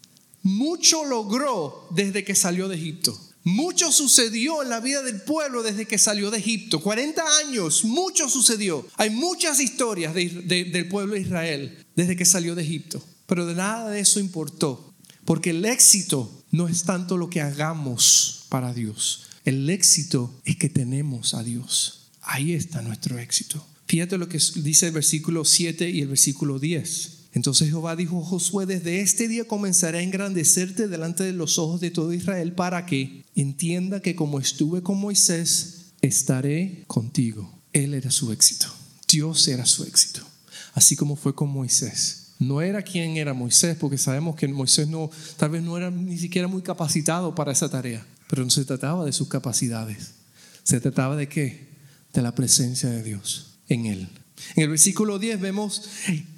mucho 0.43 1.05
logró 1.05 1.89
desde 1.91 2.25
que 2.25 2.35
salió 2.35 2.69
de 2.69 2.77
Egipto. 2.77 3.19
Mucho 3.45 3.91
sucedió 3.91 4.63
en 4.63 4.69
la 4.69 4.81
vida 4.81 5.03
del 5.03 5.21
pueblo 5.21 5.63
desde 5.63 5.87
que 5.87 5.99
salió 5.99 6.31
de 6.31 6.39
Egipto. 6.39 6.81
40 6.81 7.23
años, 7.45 7.85
mucho 7.85 8.29
sucedió. 8.29 8.87
Hay 8.97 9.11
muchas 9.11 9.59
historias 9.61 10.15
del 10.15 10.89
pueblo 10.89 11.15
de 11.15 11.21
Israel 11.21 11.85
desde 11.97 12.17
que 12.17 12.25
salió 12.25 12.55
de 12.55 12.63
Egipto. 12.63 13.03
Pero 13.27 13.47
de 13.47 13.55
nada 13.55 13.91
de 13.91 14.01
eso 14.01 14.21
importó. 14.21 14.93
Porque 15.25 15.51
el 15.51 15.65
éxito 15.65 16.31
no 16.51 16.69
es 16.69 16.85
tanto 16.85 17.17
lo 17.17 17.31
que 17.31 17.41
hagamos 17.41 18.47
para 18.49 18.73
Dios. 18.73 19.25
El 19.45 19.69
éxito 19.71 20.33
es 20.45 20.57
que 20.57 20.69
tenemos 20.69 21.35
a 21.35 21.43
Dios. 21.43 22.11
Ahí 22.21 22.53
está 22.53 22.83
nuestro 22.83 23.19
éxito. 23.19 23.65
Fíjate 23.87 24.19
lo 24.19 24.29
que 24.29 24.39
dice 24.57 24.87
el 24.87 24.93
versículo 24.93 25.45
7 25.45 25.91
y 25.91 26.01
el 26.01 26.09
versículo 26.09 26.59
10. 26.59 27.23
Entonces 27.35 27.69
Jehová 27.69 27.97
dijo 27.97 28.21
a 28.21 28.25
Josué, 28.25 28.67
desde 28.67 29.01
este 29.01 29.27
día 29.27 29.47
comenzaré 29.47 29.99
a 29.99 30.03
engrandecerte 30.03 30.87
delante 30.87 31.25
de 31.25 31.33
los 31.33 31.59
ojos 31.59 31.81
de 31.81 31.91
todo 31.91 32.13
Israel 32.13 32.53
para 32.53 32.85
que 32.85 33.25
entienda 33.35 34.01
que 34.01 34.15
como 34.15 34.39
estuve 34.39 34.83
con 34.83 34.99
Moisés, 34.99 35.93
estaré 36.03 36.85
contigo. 36.87 37.51
Él 37.73 37.95
era 37.95 38.11
su 38.11 38.33
éxito. 38.33 38.67
Dios 39.09 39.49
era 39.49 39.65
su 39.65 39.85
éxito. 39.85 40.21
Así 40.75 40.95
como 40.95 41.17
fue 41.17 41.35
con 41.35 41.49
Moisés. 41.49 42.33
No 42.39 42.61
era 42.61 42.83
quien 42.83 43.17
era 43.17 43.35
Moisés, 43.35 43.77
porque 43.79 43.99
sabemos 43.99 44.37
que 44.37 44.49
Moisés 44.49 44.89
no, 44.89 45.11
tal 45.37 45.51
vez 45.51 45.63
no 45.63 45.77
era 45.77 45.91
ni 45.91 46.19
siquiera 46.19 46.49
muy 46.49 46.61
capacitado 46.61 47.35
para 47.35 47.53
esa 47.53 47.71
tarea. 47.71 48.07
Pero 48.29 48.45
no 48.45 48.51
se 48.51 48.65
trataba 48.65 49.05
de 49.05 49.13
sus 49.13 49.29
capacidades. 49.29 50.13
Se 50.65 50.81
trataba 50.81 51.17
de 51.17 51.29
qué? 51.29 51.69
De 52.13 52.21
la 52.21 52.35
presencia 52.35 52.91
de 52.91 53.03
Dios 53.03 53.52
en 53.75 53.87
él. 53.87 54.09
En 54.57 54.65
el 54.65 54.71
versículo 54.71 55.19
10 55.19 55.41
vemos, 55.41 55.89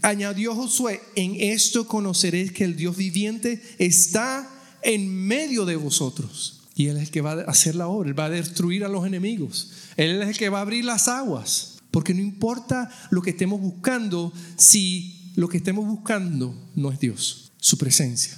añadió 0.03 0.55
Josué, 0.55 1.01
en 1.17 1.37
esto 1.39 1.87
conoceréis 1.89 2.53
que 2.53 2.65
el 2.65 2.77
Dios 2.77 2.97
viviente 2.97 3.63
está 3.79 4.49
en 4.83 5.09
medio 5.09 5.65
de 5.65 5.77
vosotros. 5.77 6.61
Y 6.77 6.89
Él 6.89 6.97
es 6.97 7.05
el 7.05 7.11
que 7.11 7.21
va 7.21 7.33
a 7.33 7.43
hacer 7.43 7.75
la 7.75 7.89
obra, 7.89 8.09
Él 8.09 8.19
va 8.19 8.27
a 8.27 8.31
destruir 8.31 8.85
a 8.85 8.89
los 8.89 9.07
enemigos. 9.07 9.73
Él 9.97 10.23
es 10.23 10.29
el 10.29 10.37
que 10.37 10.49
va 10.49 10.59
a 10.59 10.63
abrir 10.63 10.85
las 10.85 11.09
aguas. 11.09 11.77
Porque 11.91 12.15
no 12.15 12.21
importa 12.21 12.91
lo 13.11 13.23
que 13.23 13.31
estemos 13.31 13.61
buscando, 13.61 14.33
si 14.57 15.33
lo 15.37 15.49
que 15.49 15.59
estemos 15.59 15.87
buscando 15.87 16.55
no 16.75 16.91
es 16.91 16.99
Dios, 16.99 17.53
su 17.59 17.79
presencia, 17.79 18.37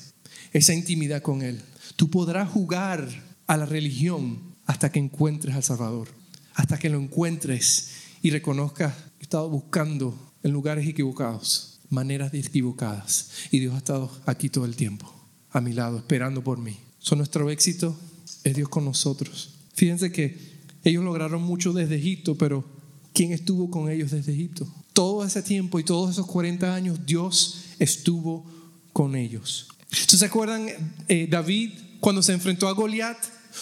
esa 0.52 0.74
intimidad 0.74 1.22
con 1.22 1.42
Él. 1.42 1.62
Tú 1.96 2.10
podrás 2.10 2.50
jugar 2.50 3.08
a 3.46 3.56
la 3.56 3.64
religión 3.64 4.54
hasta 4.66 4.92
que 4.92 4.98
encuentres 4.98 5.54
al 5.54 5.62
Salvador, 5.62 6.08
hasta 6.54 6.78
que 6.78 6.90
lo 6.90 7.00
encuentres 7.00 7.90
y 8.22 8.30
reconozcas 8.30 8.94
He 9.18 9.22
estado 9.22 9.48
buscando 9.48 10.16
en 10.42 10.52
lugares 10.52 10.86
equivocados, 10.86 11.80
maneras 11.88 12.32
equivocadas. 12.34 13.30
Y 13.50 13.60
Dios 13.60 13.74
ha 13.74 13.78
estado 13.78 14.10
aquí 14.26 14.48
todo 14.48 14.64
el 14.64 14.76
tiempo, 14.76 15.12
a 15.50 15.60
mi 15.60 15.72
lado, 15.72 15.98
esperando 15.98 16.44
por 16.44 16.58
mí. 16.58 16.76
Son 16.98 17.18
nuestro 17.18 17.50
éxito, 17.50 17.98
es 18.44 18.54
Dios 18.54 18.68
con 18.68 18.84
nosotros. 18.84 19.54
Fíjense 19.74 20.12
que 20.12 20.38
ellos 20.84 21.02
lograron 21.02 21.42
mucho 21.42 21.72
desde 21.72 21.96
Egipto, 21.96 22.36
pero 22.36 22.64
¿quién 23.12 23.32
estuvo 23.32 23.70
con 23.70 23.90
ellos 23.90 24.10
desde 24.10 24.32
Egipto? 24.32 24.66
Todo 24.92 25.24
ese 25.24 25.42
tiempo 25.42 25.78
y 25.80 25.84
todos 25.84 26.10
esos 26.10 26.26
40 26.26 26.74
años, 26.74 27.04
Dios 27.06 27.62
estuvo 27.78 28.46
con 28.92 29.16
ellos. 29.16 29.68
¿Se 29.90 30.24
acuerdan 30.24 30.68
eh, 31.08 31.26
David 31.28 31.72
cuando 32.00 32.22
se 32.22 32.32
enfrentó 32.32 32.68
a 32.68 32.72
Goliat? 32.72 33.18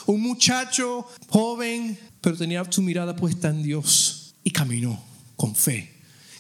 Un 0.07 0.21
muchacho 0.21 1.07
joven, 1.29 1.99
pero 2.21 2.37
tenía 2.37 2.65
su 2.71 2.83
mirada 2.83 3.15
puesta 3.15 3.51
en 3.51 3.63
Dios 3.63 4.24
y 4.45 4.51
caminó 4.51 5.03
con 5.37 5.57
fe. 5.57 5.93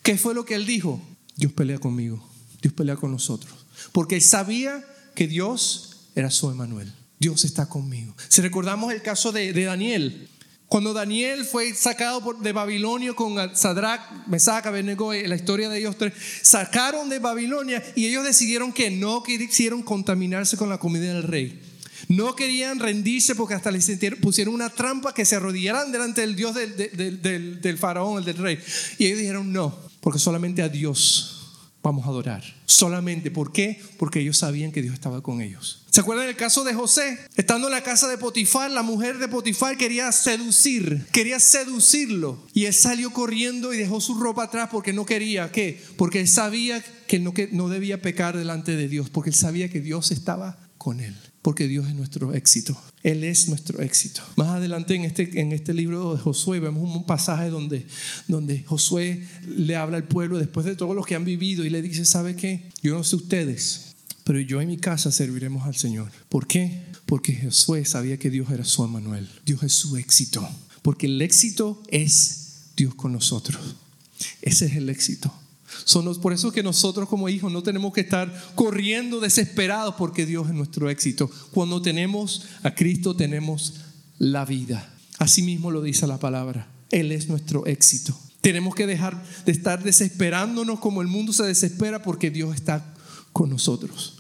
¿Qué 0.03 0.17
fue 0.19 0.35
lo 0.35 0.45
que 0.45 0.55
él 0.55 0.67
dijo? 0.67 1.01
Dios 1.37 1.53
pelea 1.53 1.79
conmigo, 1.79 2.25
Dios 2.63 2.75
pelea 2.75 2.97
con 2.97 3.11
nosotros. 3.11 3.67
Porque 3.91 4.17
él 4.17 4.23
sabía 4.23 4.85
que 5.15 5.27
Dios 5.27 6.09
era 6.15 6.31
su 6.31 6.51
Emanuel. 6.51 6.93
Dios 7.19 7.45
está 7.45 7.69
conmigo. 7.69 8.15
Si 8.29 8.43
recordamos 8.43 8.93
el 8.93 9.01
caso 9.01 9.33
de, 9.33 9.53
Daniel, 9.53 10.29
cuando 10.67 10.93
Daniel 10.93 11.45
fue 11.45 11.73
sacado 11.75 12.35
de 12.35 12.53
Babilonia 12.53 13.15
con 13.15 13.57
Sadrach, 13.57 14.27
Mesach, 14.27 14.67
Abednego, 14.67 15.13
eh, 15.13 15.27
la 15.27 15.37
historia 15.37 15.69
de 15.69 15.79
ellos 15.79 15.97
tres, 15.97 16.13
sacaron 16.43 17.09
de 17.09 17.21
Babilonia 17.21 17.83
y 17.95 18.07
ellos 18.07 18.25
decidieron 18.25 18.73
que 18.73 18.91
no 18.91 19.23
quisieron 19.23 19.83
contaminarse 19.83 20.57
con 20.57 20.69
la 20.69 20.79
comida 20.79 21.15
del 21.15 21.23
rey. 21.23 21.61
No 22.09 22.35
querían 22.35 22.79
rendirse 22.79 23.35
porque 23.35 23.55
hasta 23.55 23.71
les 23.71 23.91
pusieron 24.21 24.55
una 24.55 24.71
trampa 24.71 25.15
que 25.15 25.25
se 25.25 25.37
arrodillaran 25.37 25.93
delante 25.93 26.21
del 26.21 26.37
Dios 26.37 26.55
del, 26.55 27.79
faraón, 27.79 28.19
el 28.19 28.25
del 28.25 28.37
rey. 28.37 28.59
Y 28.99 29.07
ellos 29.07 29.19
dijeron 29.19 29.53
no, 29.53 29.79
porque 30.01 30.19
solamente 30.19 30.63
a 30.63 30.69
Dios 30.69 31.35
vamos 31.85 32.07
a 32.07 32.09
adorar. 32.09 32.43
Solamente. 32.67 33.31
¿Por 33.31 33.53
qué? 33.53 33.81
Porque 33.99 34.21
ellos 34.21 34.39
sabían 34.39 34.73
que 34.73 34.83
Dios 34.83 34.95
estaba 34.95 35.23
con 35.23 35.41
ellos. 35.41 35.85
¿Se 35.91 36.01
acuerdan 36.01 36.27
del 36.27 36.35
caso 36.35 36.65
de 36.65 36.75
José? 36.75 37.19
Estando 37.37 37.69
en 37.69 37.75
la 37.75 37.83
casa 37.83 38.09
de 38.09 38.19
Potifar, 38.19 38.71
la 38.71 38.83
mujer 38.83 39.19
de 39.19 39.29
Potifar 39.29 39.77
quería 39.77 40.11
seducir, 40.11 41.07
quería 41.13 41.39
seducirlo. 41.39 42.43
Y 42.53 42.65
él 42.65 42.75
salió 42.75 43.13
corriendo 43.13 43.73
y 43.73 43.79
dejó 43.79 44.01
su 44.01 44.19
ropa 44.19 44.45
atrás 44.45 44.71
porque 44.73 44.93
no 44.93 45.07
quería. 45.07 45.53
¿Qué? 45.53 45.81
Porque 45.97 46.21
él 46.21 46.27
sabía 46.27 46.83
que 47.07 47.21
no, 47.21 47.33
que 47.33 47.49
no 47.53 47.69
debía 47.69 48.03
pecar 48.03 48.37
delante 48.37 48.75
de 48.75 48.89
Dios, 48.89 49.11
porque 49.11 49.31
él 49.31 49.37
sabía 49.37 49.69
que 49.69 49.81
Dios 49.81 50.11
estaba 50.11 50.64
con 50.85 51.01
él 51.01 51.17
porque 51.45 51.69
Dios 51.69 51.87
es 51.87 51.95
nuestro 51.95 52.33
éxito. 52.33 52.75
Él 53.03 53.23
es 53.23 53.49
nuestro 53.49 53.83
éxito. 53.83 54.23
Más 54.37 54.49
adelante 54.49 54.95
en 54.95 55.05
este, 55.05 55.43
en 55.43 55.53
este 55.53 55.75
libro 55.75 56.15
de 56.15 56.23
Josué 56.23 56.59
vemos 56.59 56.83
un 56.83 57.05
pasaje 57.05 57.51
donde, 57.51 57.87
donde 58.29 58.63
Josué 58.63 59.23
le 59.47 59.77
habla 59.77 59.99
al 59.99 60.09
pueblo 60.09 60.39
después 60.39 60.65
de 60.65 60.75
todo 60.75 60.95
lo 60.95 61.03
que 61.03 61.15
han 61.15 61.27
vivido 61.27 61.63
y 61.67 61.69
le 61.69 61.83
dice, 61.83 62.07
¿sabe 62.07 62.35
qué? 62.35 62.71
Yo 62.83 62.95
no 62.95 63.05
sé 63.05 63.17
ustedes, 63.17 63.95
pero 64.25 64.41
yo 64.41 64.63
en 64.63 64.69
mi 64.69 64.79
casa 64.79 65.13
serviremos 65.13 65.67
al 65.67 65.77
Señor. 65.77 66.11
¿Por 66.31 66.47
qué? 66.47 66.81
Porque 67.05 67.37
Josué 67.37 67.85
sabía 67.85 68.19
que 68.19 68.31
Dios 68.31 68.51
era 68.51 68.65
su 68.65 68.83
Emanuel. 68.83 69.29
Dios 69.45 69.63
es 69.65 69.75
su 69.75 69.99
éxito. 69.99 70.49
Porque 70.81 71.09
el 71.09 71.21
éxito 71.21 71.83
es 71.89 72.71
Dios 72.75 72.95
con 72.95 73.13
nosotros. 73.13 73.77
Ese 74.41 74.65
es 74.65 74.77
el 74.77 74.89
éxito. 74.89 75.31
Por 76.21 76.33
eso 76.33 76.53
que 76.53 76.63
nosotros 76.63 77.09
como 77.09 77.29
hijos 77.29 77.53
no 77.53 77.63
tenemos 77.63 77.93
que 77.93 78.01
estar 78.01 78.33
corriendo 78.55 79.21
desesperados 79.21 79.95
porque 79.97 80.27
Dios 80.27 80.49
es 80.49 80.55
nuestro 80.55 80.91
éxito. 80.91 81.31
Cuando 81.53 81.81
tenemos 81.83 82.47
a 82.63 82.75
Cristo 82.75 83.15
tenemos 83.15 83.75
la 84.19 84.45
vida. 84.45 84.93
Así 85.19 85.43
mismo 85.43 85.71
lo 85.71 85.83
dice 85.83 86.07
la 86.07 86.19
palabra. 86.19 86.69
Él 86.91 87.13
es 87.13 87.29
nuestro 87.29 87.67
éxito. 87.67 88.17
Tenemos 88.41 88.75
que 88.75 88.87
dejar 88.87 89.25
de 89.47 89.53
estar 89.53 89.83
desesperándonos 89.83 90.81
como 90.81 91.01
el 91.01 91.09
mundo 91.09 91.33
se 91.33 91.45
desespera 91.45 92.03
porque 92.03 92.31
Dios 92.31 92.55
está 92.55 92.95
con 93.33 93.51
nosotros. 93.51 94.19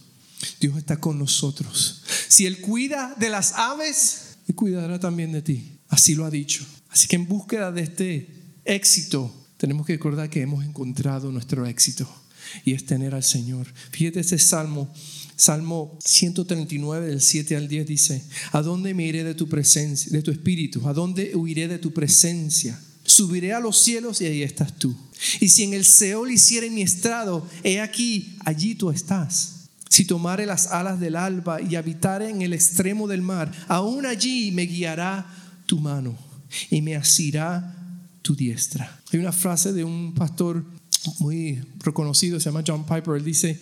Dios 0.60 0.76
está 0.76 0.96
con 0.96 1.18
nosotros. 1.18 2.02
Si 2.28 2.46
Él 2.46 2.60
cuida 2.60 3.14
de 3.18 3.28
las 3.28 3.52
aves, 3.52 4.36
Él 4.48 4.54
cuidará 4.54 4.98
también 4.98 5.32
de 5.32 5.42
ti. 5.42 5.78
Así 5.88 6.14
lo 6.14 6.24
ha 6.24 6.30
dicho. 6.30 6.64
Así 6.88 7.06
que 7.06 7.16
en 7.16 7.28
búsqueda 7.28 7.70
de 7.70 7.82
este 7.82 8.30
éxito, 8.64 9.32
tenemos 9.64 9.86
que 9.86 9.94
recordar 9.94 10.28
que 10.28 10.42
hemos 10.42 10.62
encontrado 10.62 11.32
nuestro 11.32 11.64
éxito 11.64 12.06
y 12.66 12.74
es 12.74 12.84
tener 12.84 13.14
al 13.14 13.22
Señor. 13.22 13.66
Fíjate 13.92 14.20
ese 14.20 14.38
salmo, 14.38 14.92
Salmo 15.36 15.98
139 16.04 17.06
del 17.06 17.22
7 17.22 17.56
al 17.56 17.66
10 17.66 17.86
dice, 17.86 18.22
¿a 18.52 18.60
dónde 18.60 18.92
me 18.92 19.06
iré 19.06 19.24
de 19.24 19.34
tu 19.34 19.48
presencia, 19.48 20.12
de 20.12 20.20
tu 20.20 20.30
espíritu? 20.30 20.86
¿A 20.86 20.92
dónde 20.92 21.34
huiré 21.34 21.66
de 21.66 21.78
tu 21.78 21.94
presencia? 21.94 22.78
Subiré 23.06 23.54
a 23.54 23.60
los 23.60 23.78
cielos 23.78 24.20
y 24.20 24.26
ahí 24.26 24.42
estás 24.42 24.78
tú. 24.78 24.94
Y 25.40 25.48
si 25.48 25.62
en 25.62 25.72
el 25.72 25.86
Seol 25.86 26.30
hiciere 26.30 26.68
mi 26.68 26.82
estrado, 26.82 27.48
he 27.62 27.80
aquí, 27.80 28.36
allí 28.44 28.74
tú 28.74 28.90
estás. 28.90 29.70
Si 29.88 30.04
tomare 30.04 30.44
las 30.44 30.66
alas 30.66 31.00
del 31.00 31.16
alba 31.16 31.62
y 31.62 31.76
habitare 31.76 32.28
en 32.28 32.42
el 32.42 32.52
extremo 32.52 33.08
del 33.08 33.22
mar, 33.22 33.50
aún 33.68 34.04
allí 34.04 34.52
me 34.52 34.66
guiará 34.66 35.26
tu 35.64 35.80
mano 35.80 36.18
y 36.68 36.82
me 36.82 36.96
asirá 36.96 37.80
tu 38.24 38.34
diestra. 38.34 39.00
Hay 39.12 39.20
una 39.20 39.32
frase 39.32 39.74
de 39.74 39.84
un 39.84 40.14
pastor 40.14 40.64
muy 41.18 41.62
reconocido, 41.80 42.40
se 42.40 42.46
llama 42.46 42.64
John 42.66 42.86
Piper, 42.86 43.16
él 43.16 43.24
dice, 43.24 43.60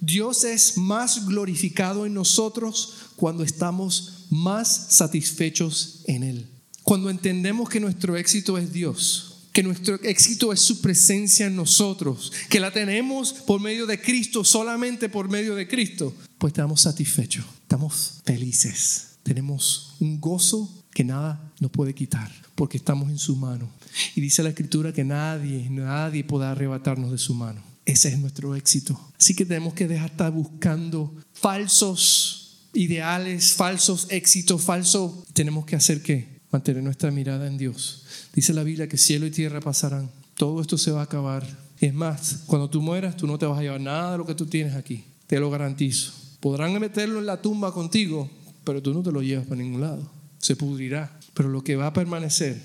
Dios 0.00 0.44
es 0.44 0.78
más 0.78 1.26
glorificado 1.26 2.06
en 2.06 2.14
nosotros 2.14 2.94
cuando 3.16 3.44
estamos 3.44 4.26
más 4.30 4.86
satisfechos 4.90 6.00
en 6.06 6.22
Él. 6.22 6.46
Cuando 6.82 7.10
entendemos 7.10 7.68
que 7.68 7.80
nuestro 7.80 8.16
éxito 8.16 8.56
es 8.56 8.72
Dios, 8.72 9.48
que 9.52 9.62
nuestro 9.62 9.96
éxito 10.02 10.54
es 10.54 10.60
su 10.60 10.80
presencia 10.80 11.46
en 11.46 11.56
nosotros, 11.56 12.32
que 12.48 12.60
la 12.60 12.72
tenemos 12.72 13.34
por 13.34 13.60
medio 13.60 13.86
de 13.86 14.00
Cristo, 14.00 14.42
solamente 14.42 15.10
por 15.10 15.28
medio 15.28 15.54
de 15.54 15.68
Cristo, 15.68 16.14
pues 16.38 16.52
estamos 16.52 16.80
satisfechos, 16.80 17.44
estamos 17.62 18.20
felices, 18.24 19.18
tenemos 19.22 19.96
un 20.00 20.18
gozo 20.18 20.72
que 20.94 21.04
nada 21.04 21.52
nos 21.60 21.70
puede 21.70 21.94
quitar, 21.94 22.32
porque 22.54 22.78
estamos 22.78 23.10
en 23.10 23.18
su 23.18 23.36
mano. 23.36 23.68
Y 24.14 24.20
dice 24.20 24.42
la 24.42 24.50
escritura 24.50 24.92
que 24.92 25.04
nadie, 25.04 25.68
nadie 25.70 26.24
podrá 26.24 26.52
arrebatarnos 26.52 27.10
de 27.10 27.18
su 27.18 27.34
mano. 27.34 27.62
Ese 27.84 28.08
es 28.08 28.18
nuestro 28.18 28.54
éxito. 28.54 29.00
Así 29.18 29.34
que 29.34 29.46
tenemos 29.46 29.74
que 29.74 29.88
dejar 29.88 30.08
de 30.08 30.12
estar 30.12 30.32
buscando 30.32 31.14
falsos 31.32 32.68
ideales, 32.74 33.54
falsos 33.54 34.06
éxitos, 34.10 34.62
falsos. 34.62 35.24
Tenemos 35.32 35.64
que 35.64 35.76
hacer 35.76 36.02
que 36.02 36.38
mantener 36.50 36.82
nuestra 36.82 37.10
mirada 37.10 37.46
en 37.46 37.56
Dios. 37.56 38.04
Dice 38.34 38.52
la 38.52 38.62
Biblia 38.62 38.88
que 38.88 38.98
cielo 38.98 39.26
y 39.26 39.30
tierra 39.30 39.60
pasarán. 39.60 40.10
Todo 40.34 40.60
esto 40.60 40.76
se 40.78 40.90
va 40.90 41.00
a 41.00 41.04
acabar. 41.04 41.46
Es 41.80 41.94
más, 41.94 42.42
cuando 42.46 42.68
tú 42.68 42.82
mueras, 42.82 43.16
tú 43.16 43.26
no 43.26 43.38
te 43.38 43.46
vas 43.46 43.58
a 43.58 43.62
llevar 43.62 43.80
nada 43.80 44.12
de 44.12 44.18
lo 44.18 44.26
que 44.26 44.34
tú 44.34 44.46
tienes 44.46 44.74
aquí. 44.74 45.04
Te 45.26 45.40
lo 45.40 45.50
garantizo. 45.50 46.12
Podrán 46.40 46.78
meterlo 46.78 47.18
en 47.18 47.26
la 47.26 47.42
tumba 47.42 47.72
contigo, 47.72 48.30
pero 48.64 48.82
tú 48.82 48.94
no 48.94 49.02
te 49.02 49.12
lo 49.12 49.22
llevas 49.22 49.46
para 49.46 49.62
ningún 49.62 49.80
lado. 49.80 50.10
Se 50.38 50.56
pudrirá. 50.56 51.18
Pero 51.34 51.48
lo 51.48 51.62
que 51.62 51.76
va 51.76 51.88
a 51.88 51.92
permanecer 51.92 52.60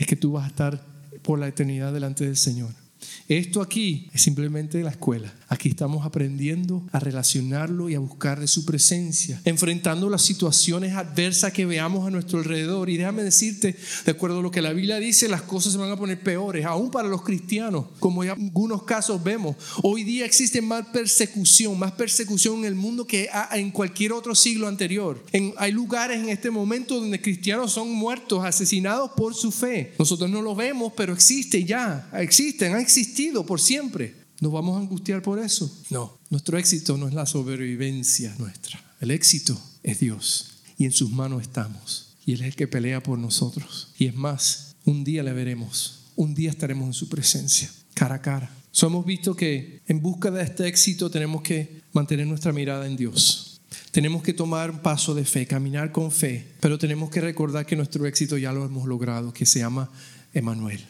es 0.00 0.06
que 0.06 0.16
tú 0.16 0.32
vas 0.32 0.44
a 0.44 0.48
estar 0.48 0.82
por 1.22 1.38
la 1.38 1.46
eternidad 1.46 1.92
delante 1.92 2.24
del 2.24 2.38
Señor. 2.38 2.70
Esto 3.28 3.60
aquí 3.60 4.08
es 4.14 4.22
simplemente 4.22 4.82
la 4.82 4.90
escuela. 4.90 5.32
Aquí 5.52 5.68
estamos 5.68 6.06
aprendiendo 6.06 6.86
a 6.92 7.00
relacionarlo 7.00 7.90
y 7.90 7.96
a 7.96 7.98
buscar 7.98 8.38
de 8.38 8.46
su 8.46 8.64
presencia, 8.64 9.40
enfrentando 9.44 10.08
las 10.08 10.22
situaciones 10.22 10.94
adversas 10.94 11.52
que 11.52 11.66
veamos 11.66 12.06
a 12.06 12.10
nuestro 12.10 12.38
alrededor. 12.38 12.88
Y 12.88 12.96
déjame 12.96 13.24
decirte, 13.24 13.74
de 14.04 14.12
acuerdo 14.12 14.38
a 14.38 14.42
lo 14.42 14.52
que 14.52 14.62
la 14.62 14.72
Biblia 14.72 15.00
dice, 15.00 15.28
las 15.28 15.42
cosas 15.42 15.72
se 15.72 15.78
van 15.78 15.90
a 15.90 15.96
poner 15.96 16.20
peores, 16.20 16.64
aún 16.64 16.92
para 16.92 17.08
los 17.08 17.22
cristianos, 17.22 17.86
como 17.98 18.22
en 18.22 18.30
algunos 18.30 18.84
casos 18.84 19.24
vemos. 19.24 19.56
Hoy 19.82 20.04
día 20.04 20.24
existe 20.24 20.62
más 20.62 20.86
persecución, 20.86 21.76
más 21.76 21.90
persecución 21.92 22.60
en 22.60 22.66
el 22.66 22.76
mundo 22.76 23.04
que 23.04 23.28
en 23.50 23.72
cualquier 23.72 24.12
otro 24.12 24.36
siglo 24.36 24.68
anterior. 24.68 25.24
hay 25.56 25.72
lugares 25.72 26.20
en 26.20 26.28
este 26.28 26.52
momento 26.52 27.00
donde 27.00 27.20
cristianos 27.20 27.72
son 27.72 27.90
muertos, 27.90 28.44
asesinados 28.44 29.10
por 29.16 29.34
su 29.34 29.50
fe. 29.50 29.94
Nosotros 29.98 30.30
no 30.30 30.42
lo 30.42 30.54
vemos, 30.54 30.92
pero 30.96 31.12
existe 31.12 31.64
ya, 31.64 32.08
existen, 32.12 32.74
han 32.74 32.80
existido 32.80 33.44
por 33.44 33.60
siempre. 33.60 34.19
¿Nos 34.40 34.52
vamos 34.52 34.76
a 34.76 34.80
angustiar 34.80 35.20
por 35.20 35.38
eso? 35.38 35.70
No, 35.90 36.18
nuestro 36.30 36.56
éxito 36.56 36.96
no 36.96 37.06
es 37.06 37.12
la 37.12 37.26
sobrevivencia 37.26 38.34
nuestra. 38.38 38.82
El 38.98 39.10
éxito 39.10 39.60
es 39.82 40.00
Dios 40.00 40.62
y 40.78 40.86
en 40.86 40.92
sus 40.92 41.10
manos 41.10 41.42
estamos. 41.42 42.16
Y 42.24 42.32
Él 42.32 42.40
es 42.40 42.46
el 42.48 42.56
que 42.56 42.66
pelea 42.66 43.02
por 43.02 43.18
nosotros. 43.18 43.92
Y 43.98 44.06
es 44.06 44.14
más, 44.14 44.76
un 44.86 45.04
día 45.04 45.22
le 45.22 45.34
veremos, 45.34 46.04
un 46.16 46.34
día 46.34 46.48
estaremos 46.48 46.86
en 46.86 46.94
su 46.94 47.10
presencia, 47.10 47.70
cara 47.92 48.14
a 48.14 48.22
cara. 48.22 48.50
So, 48.72 48.86
hemos 48.86 49.04
visto 49.04 49.36
que 49.36 49.82
en 49.86 50.00
busca 50.00 50.30
de 50.30 50.42
este 50.42 50.66
éxito 50.68 51.10
tenemos 51.10 51.42
que 51.42 51.82
mantener 51.92 52.26
nuestra 52.26 52.52
mirada 52.52 52.86
en 52.86 52.96
Dios. 52.96 53.60
Tenemos 53.90 54.22
que 54.22 54.32
tomar 54.32 54.70
un 54.70 54.78
paso 54.78 55.14
de 55.14 55.26
fe, 55.26 55.46
caminar 55.46 55.92
con 55.92 56.10
fe, 56.10 56.46
pero 56.60 56.78
tenemos 56.78 57.10
que 57.10 57.20
recordar 57.20 57.66
que 57.66 57.76
nuestro 57.76 58.06
éxito 58.06 58.38
ya 58.38 58.52
lo 58.52 58.64
hemos 58.64 58.86
logrado, 58.86 59.34
que 59.34 59.44
se 59.44 59.58
llama 59.58 59.90
Emanuel. 60.32 60.80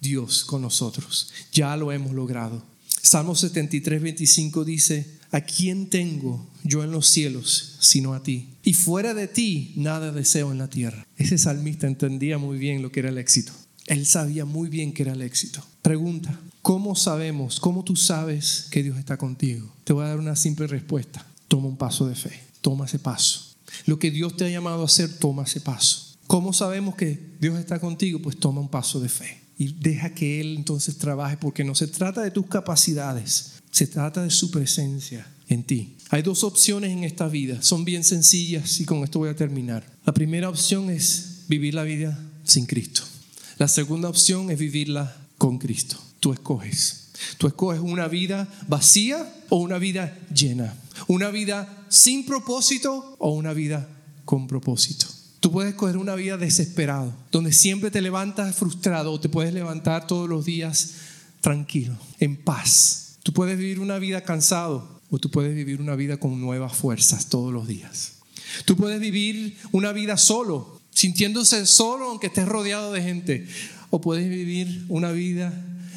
Dios 0.00 0.44
con 0.44 0.62
nosotros. 0.62 1.32
Ya 1.52 1.76
lo 1.76 1.92
hemos 1.92 2.12
logrado. 2.12 2.62
Salmo 3.08 3.34
73, 3.34 4.02
25 4.02 4.66
dice, 4.66 5.06
¿a 5.32 5.40
quién 5.40 5.88
tengo 5.88 6.46
yo 6.62 6.84
en 6.84 6.90
los 6.90 7.08
cielos 7.08 7.78
sino 7.80 8.12
a 8.12 8.22
ti? 8.22 8.50
Y 8.62 8.74
fuera 8.74 9.14
de 9.14 9.26
ti 9.28 9.72
nada 9.76 10.12
deseo 10.12 10.52
en 10.52 10.58
la 10.58 10.68
tierra. 10.68 11.06
Ese 11.16 11.38
salmista 11.38 11.86
entendía 11.86 12.36
muy 12.36 12.58
bien 12.58 12.82
lo 12.82 12.92
que 12.92 13.00
era 13.00 13.08
el 13.08 13.16
éxito. 13.16 13.54
Él 13.86 14.04
sabía 14.04 14.44
muy 14.44 14.68
bien 14.68 14.92
que 14.92 15.04
era 15.04 15.14
el 15.14 15.22
éxito. 15.22 15.64
Pregunta, 15.80 16.38
¿cómo 16.60 16.94
sabemos, 16.94 17.60
cómo 17.60 17.82
tú 17.82 17.96
sabes 17.96 18.66
que 18.70 18.82
Dios 18.82 18.98
está 18.98 19.16
contigo? 19.16 19.74
Te 19.84 19.94
voy 19.94 20.04
a 20.04 20.08
dar 20.08 20.18
una 20.18 20.36
simple 20.36 20.66
respuesta. 20.66 21.26
Toma 21.48 21.68
un 21.68 21.78
paso 21.78 22.06
de 22.06 22.14
fe, 22.14 22.38
toma 22.60 22.84
ese 22.84 22.98
paso. 22.98 23.56
Lo 23.86 23.98
que 23.98 24.10
Dios 24.10 24.36
te 24.36 24.44
ha 24.44 24.50
llamado 24.50 24.82
a 24.82 24.84
hacer, 24.84 25.18
toma 25.18 25.44
ese 25.44 25.62
paso. 25.62 26.18
¿Cómo 26.26 26.52
sabemos 26.52 26.94
que 26.94 27.18
Dios 27.40 27.58
está 27.58 27.80
contigo? 27.80 28.20
Pues 28.20 28.36
toma 28.36 28.60
un 28.60 28.68
paso 28.68 29.00
de 29.00 29.08
fe 29.08 29.47
y 29.58 29.74
deja 29.74 30.14
que 30.14 30.40
Él 30.40 30.56
entonces 30.56 30.96
trabaje, 30.96 31.36
porque 31.36 31.64
no 31.64 31.74
se 31.74 31.88
trata 31.88 32.22
de 32.22 32.30
tus 32.30 32.46
capacidades, 32.46 33.54
se 33.72 33.88
trata 33.88 34.22
de 34.22 34.30
su 34.30 34.50
presencia 34.52 35.26
en 35.48 35.64
ti. 35.64 35.96
Hay 36.10 36.22
dos 36.22 36.44
opciones 36.44 36.92
en 36.92 37.04
esta 37.04 37.26
vida, 37.26 37.60
son 37.60 37.84
bien 37.84 38.04
sencillas 38.04 38.80
y 38.80 38.84
con 38.84 39.02
esto 39.02 39.18
voy 39.18 39.30
a 39.30 39.36
terminar. 39.36 39.84
La 40.06 40.14
primera 40.14 40.48
opción 40.48 40.90
es 40.90 41.40
vivir 41.48 41.74
la 41.74 41.82
vida 41.82 42.18
sin 42.44 42.66
Cristo. 42.66 43.02
La 43.58 43.66
segunda 43.66 44.08
opción 44.08 44.50
es 44.50 44.58
vivirla 44.58 45.16
con 45.36 45.58
Cristo. 45.58 45.98
Tú 46.20 46.32
escoges. 46.32 47.08
Tú 47.36 47.48
escoges 47.48 47.80
una 47.80 48.06
vida 48.06 48.48
vacía 48.68 49.34
o 49.48 49.56
una 49.56 49.78
vida 49.78 50.16
llena. 50.32 50.76
Una 51.08 51.30
vida 51.30 51.84
sin 51.88 52.24
propósito 52.24 53.16
o 53.18 53.32
una 53.32 53.52
vida 53.52 53.88
con 54.24 54.46
propósito. 54.46 55.06
Tú 55.40 55.52
puedes 55.52 55.74
coger 55.74 55.96
una 55.96 56.14
vida 56.14 56.36
desesperado, 56.36 57.14
donde 57.30 57.52
siempre 57.52 57.90
te 57.90 58.00
levantas 58.00 58.56
frustrado 58.56 59.12
o 59.12 59.20
te 59.20 59.28
puedes 59.28 59.54
levantar 59.54 60.06
todos 60.06 60.28
los 60.28 60.44
días 60.44 60.94
tranquilo, 61.40 61.96
en 62.18 62.36
paz. 62.36 63.18
Tú 63.22 63.32
puedes 63.32 63.56
vivir 63.58 63.78
una 63.78 63.98
vida 63.98 64.22
cansado 64.22 65.00
o 65.10 65.18
tú 65.18 65.30
puedes 65.30 65.54
vivir 65.54 65.80
una 65.80 65.94
vida 65.94 66.18
con 66.18 66.40
nuevas 66.40 66.74
fuerzas 66.74 67.28
todos 67.28 67.52
los 67.52 67.68
días. 67.68 68.14
Tú 68.64 68.76
puedes 68.76 69.00
vivir 69.00 69.56
una 69.72 69.92
vida 69.92 70.16
solo, 70.16 70.80
sintiéndose 70.90 71.66
solo 71.66 72.10
aunque 72.10 72.28
estés 72.28 72.48
rodeado 72.48 72.92
de 72.92 73.02
gente. 73.02 73.46
O 73.90 74.00
puedes 74.00 74.28
vivir 74.28 74.84
una 74.88 75.12
vida 75.12 75.52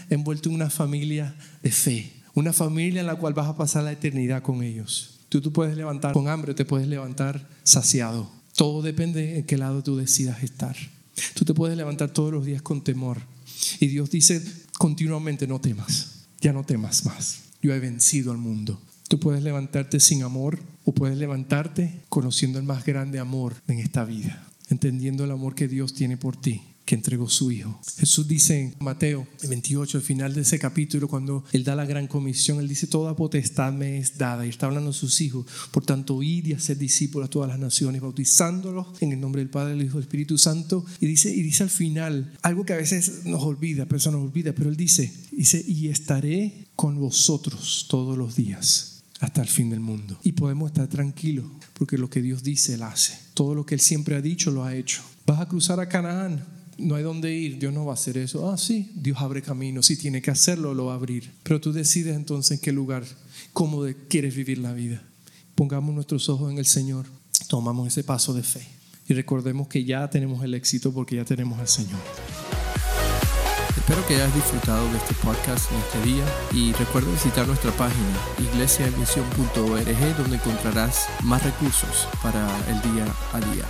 envuelto 0.09 0.49
en 0.49 0.55
una 0.55 0.69
familia 0.69 1.35
de 1.63 1.71
fe, 1.71 2.11
una 2.33 2.53
familia 2.53 3.01
en 3.01 3.07
la 3.07 3.15
cual 3.15 3.33
vas 3.33 3.47
a 3.47 3.57
pasar 3.57 3.83
la 3.83 3.91
eternidad 3.91 4.43
con 4.43 4.63
ellos. 4.63 5.19
Tú, 5.29 5.41
tú 5.41 5.51
puedes 5.51 5.75
levantar 5.75 6.13
con 6.13 6.27
hambre, 6.27 6.53
te 6.53 6.65
puedes 6.65 6.87
levantar 6.87 7.47
saciado. 7.63 8.40
Todo 8.61 8.83
depende 8.83 9.39
en 9.39 9.45
qué 9.47 9.57
lado 9.57 9.81
tú 9.81 9.97
decidas 9.97 10.43
estar. 10.43 10.75
Tú 11.33 11.45
te 11.45 11.55
puedes 11.55 11.75
levantar 11.75 12.11
todos 12.11 12.31
los 12.31 12.45
días 12.45 12.61
con 12.61 12.83
temor. 12.83 13.17
Y 13.79 13.87
Dios 13.87 14.11
dice 14.11 14.39
continuamente, 14.77 15.47
no 15.47 15.59
temas, 15.59 16.27
ya 16.41 16.53
no 16.53 16.63
temas 16.63 17.03
más. 17.03 17.39
Yo 17.63 17.73
he 17.73 17.79
vencido 17.79 18.31
al 18.31 18.37
mundo. 18.37 18.79
Tú 19.07 19.19
puedes 19.19 19.41
levantarte 19.41 19.99
sin 19.99 20.21
amor 20.21 20.59
o 20.85 20.93
puedes 20.93 21.17
levantarte 21.17 22.03
conociendo 22.07 22.59
el 22.59 22.65
más 22.65 22.85
grande 22.85 23.17
amor 23.17 23.55
en 23.67 23.79
esta 23.79 24.05
vida, 24.05 24.47
entendiendo 24.69 25.23
el 25.23 25.31
amor 25.31 25.55
que 25.55 25.67
Dios 25.67 25.95
tiene 25.95 26.17
por 26.17 26.39
ti 26.39 26.61
que 26.91 26.95
entregó 26.95 27.29
su 27.29 27.53
Hijo. 27.53 27.79
Jesús 27.99 28.27
dice 28.27 28.59
en 28.59 28.75
Mateo 28.81 29.25
28, 29.47 29.99
al 29.99 30.03
final 30.03 30.33
de 30.33 30.41
ese 30.41 30.59
capítulo, 30.59 31.07
cuando 31.07 31.45
Él 31.53 31.63
da 31.63 31.73
la 31.73 31.85
gran 31.85 32.05
comisión, 32.05 32.59
Él 32.59 32.67
dice, 32.67 32.85
toda 32.85 33.15
potestad 33.15 33.71
me 33.71 33.97
es 33.97 34.17
dada. 34.17 34.45
Y 34.45 34.49
está 34.49 34.65
hablando 34.65 34.89
a 34.89 34.93
sus 34.93 35.21
hijos. 35.21 35.45
Por 35.71 35.85
tanto, 35.85 36.21
id 36.21 36.47
y 36.47 36.51
hacer 36.51 36.77
discípulos 36.77 37.27
a 37.27 37.29
todas 37.29 37.47
las 37.47 37.59
naciones, 37.59 38.01
bautizándolos 38.01 38.87
en 38.99 39.13
el 39.13 39.21
nombre 39.21 39.39
del 39.39 39.49
Padre, 39.49 39.69
del 39.69 39.83
Hijo 39.83 39.93
y 39.93 40.01
del 40.01 40.03
Espíritu 40.03 40.37
Santo. 40.37 40.85
Y 40.99 41.05
dice, 41.05 41.33
y 41.33 41.41
dice 41.41 41.63
al 41.63 41.69
final, 41.69 42.33
algo 42.41 42.65
que 42.65 42.73
a 42.73 42.75
veces 42.75 43.23
nos 43.23 43.41
olvida, 43.41 43.85
pero 43.85 43.95
eso 43.95 44.11
nos 44.11 44.23
olvida, 44.23 44.51
pero 44.51 44.69
Él 44.69 44.75
dice, 44.75 45.13
dice, 45.31 45.63
y 45.65 45.87
estaré 45.87 46.67
con 46.75 46.99
vosotros 46.99 47.85
todos 47.89 48.17
los 48.17 48.35
días 48.35 49.03
hasta 49.21 49.41
el 49.41 49.47
fin 49.47 49.69
del 49.69 49.79
mundo. 49.79 50.19
Y 50.23 50.33
podemos 50.33 50.71
estar 50.71 50.89
tranquilos 50.89 51.45
porque 51.71 51.97
lo 51.97 52.09
que 52.09 52.21
Dios 52.21 52.43
dice, 52.43 52.73
Él 52.73 52.83
hace. 52.83 53.17
Todo 53.33 53.55
lo 53.55 53.65
que 53.65 53.75
Él 53.75 53.81
siempre 53.81 54.17
ha 54.17 54.21
dicho, 54.21 54.51
lo 54.51 54.65
ha 54.65 54.75
hecho. 54.75 55.01
Vas 55.25 55.39
a 55.39 55.47
cruzar 55.47 55.79
a 55.79 55.87
Canaán, 55.87 56.43
no 56.81 56.95
hay 56.95 57.03
dónde 57.03 57.33
ir, 57.33 57.59
Dios 57.59 57.73
no 57.73 57.85
va 57.85 57.91
a 57.91 57.93
hacer 57.93 58.17
eso. 58.17 58.49
Ah, 58.49 58.57
sí, 58.57 58.91
Dios 58.95 59.17
abre 59.19 59.41
camino, 59.41 59.83
si 59.83 59.97
tiene 59.97 60.21
que 60.21 60.31
hacerlo, 60.31 60.73
lo 60.73 60.85
va 60.85 60.93
a 60.93 60.95
abrir. 60.95 61.31
Pero 61.43 61.61
tú 61.61 61.71
decides 61.71 62.15
entonces 62.15 62.57
en 62.57 62.59
qué 62.59 62.71
lugar, 62.71 63.05
cómo 63.53 63.85
quieres 64.09 64.35
vivir 64.35 64.57
la 64.57 64.73
vida. 64.73 65.01
Pongamos 65.55 65.93
nuestros 65.93 66.27
ojos 66.29 66.51
en 66.51 66.57
el 66.57 66.65
Señor, 66.65 67.05
tomamos 67.47 67.87
ese 67.87 68.03
paso 68.03 68.33
de 68.33 68.43
fe 68.43 68.67
y 69.07 69.13
recordemos 69.13 69.67
que 69.67 69.83
ya 69.83 70.09
tenemos 70.09 70.43
el 70.43 70.53
éxito 70.53 70.91
porque 70.91 71.17
ya 71.17 71.25
tenemos 71.25 71.59
al 71.59 71.67
Señor. 71.67 71.99
Espero 73.77 74.07
que 74.07 74.15
hayas 74.15 74.33
disfrutado 74.33 74.89
de 74.91 74.97
este 74.97 75.13
podcast 75.15 75.69
en 75.71 75.77
este 75.79 76.01
día 76.03 76.25
y 76.53 76.71
recuerda 76.73 77.11
visitar 77.11 77.45
nuestra 77.45 77.71
página 77.71 78.17
iglesiaemisión.org 78.39 80.17
donde 80.17 80.37
encontrarás 80.37 81.07
más 81.23 81.43
recursos 81.43 82.07
para 82.23 82.47
el 82.69 82.81
día 82.93 83.05
a 83.33 83.39
día. 83.53 83.65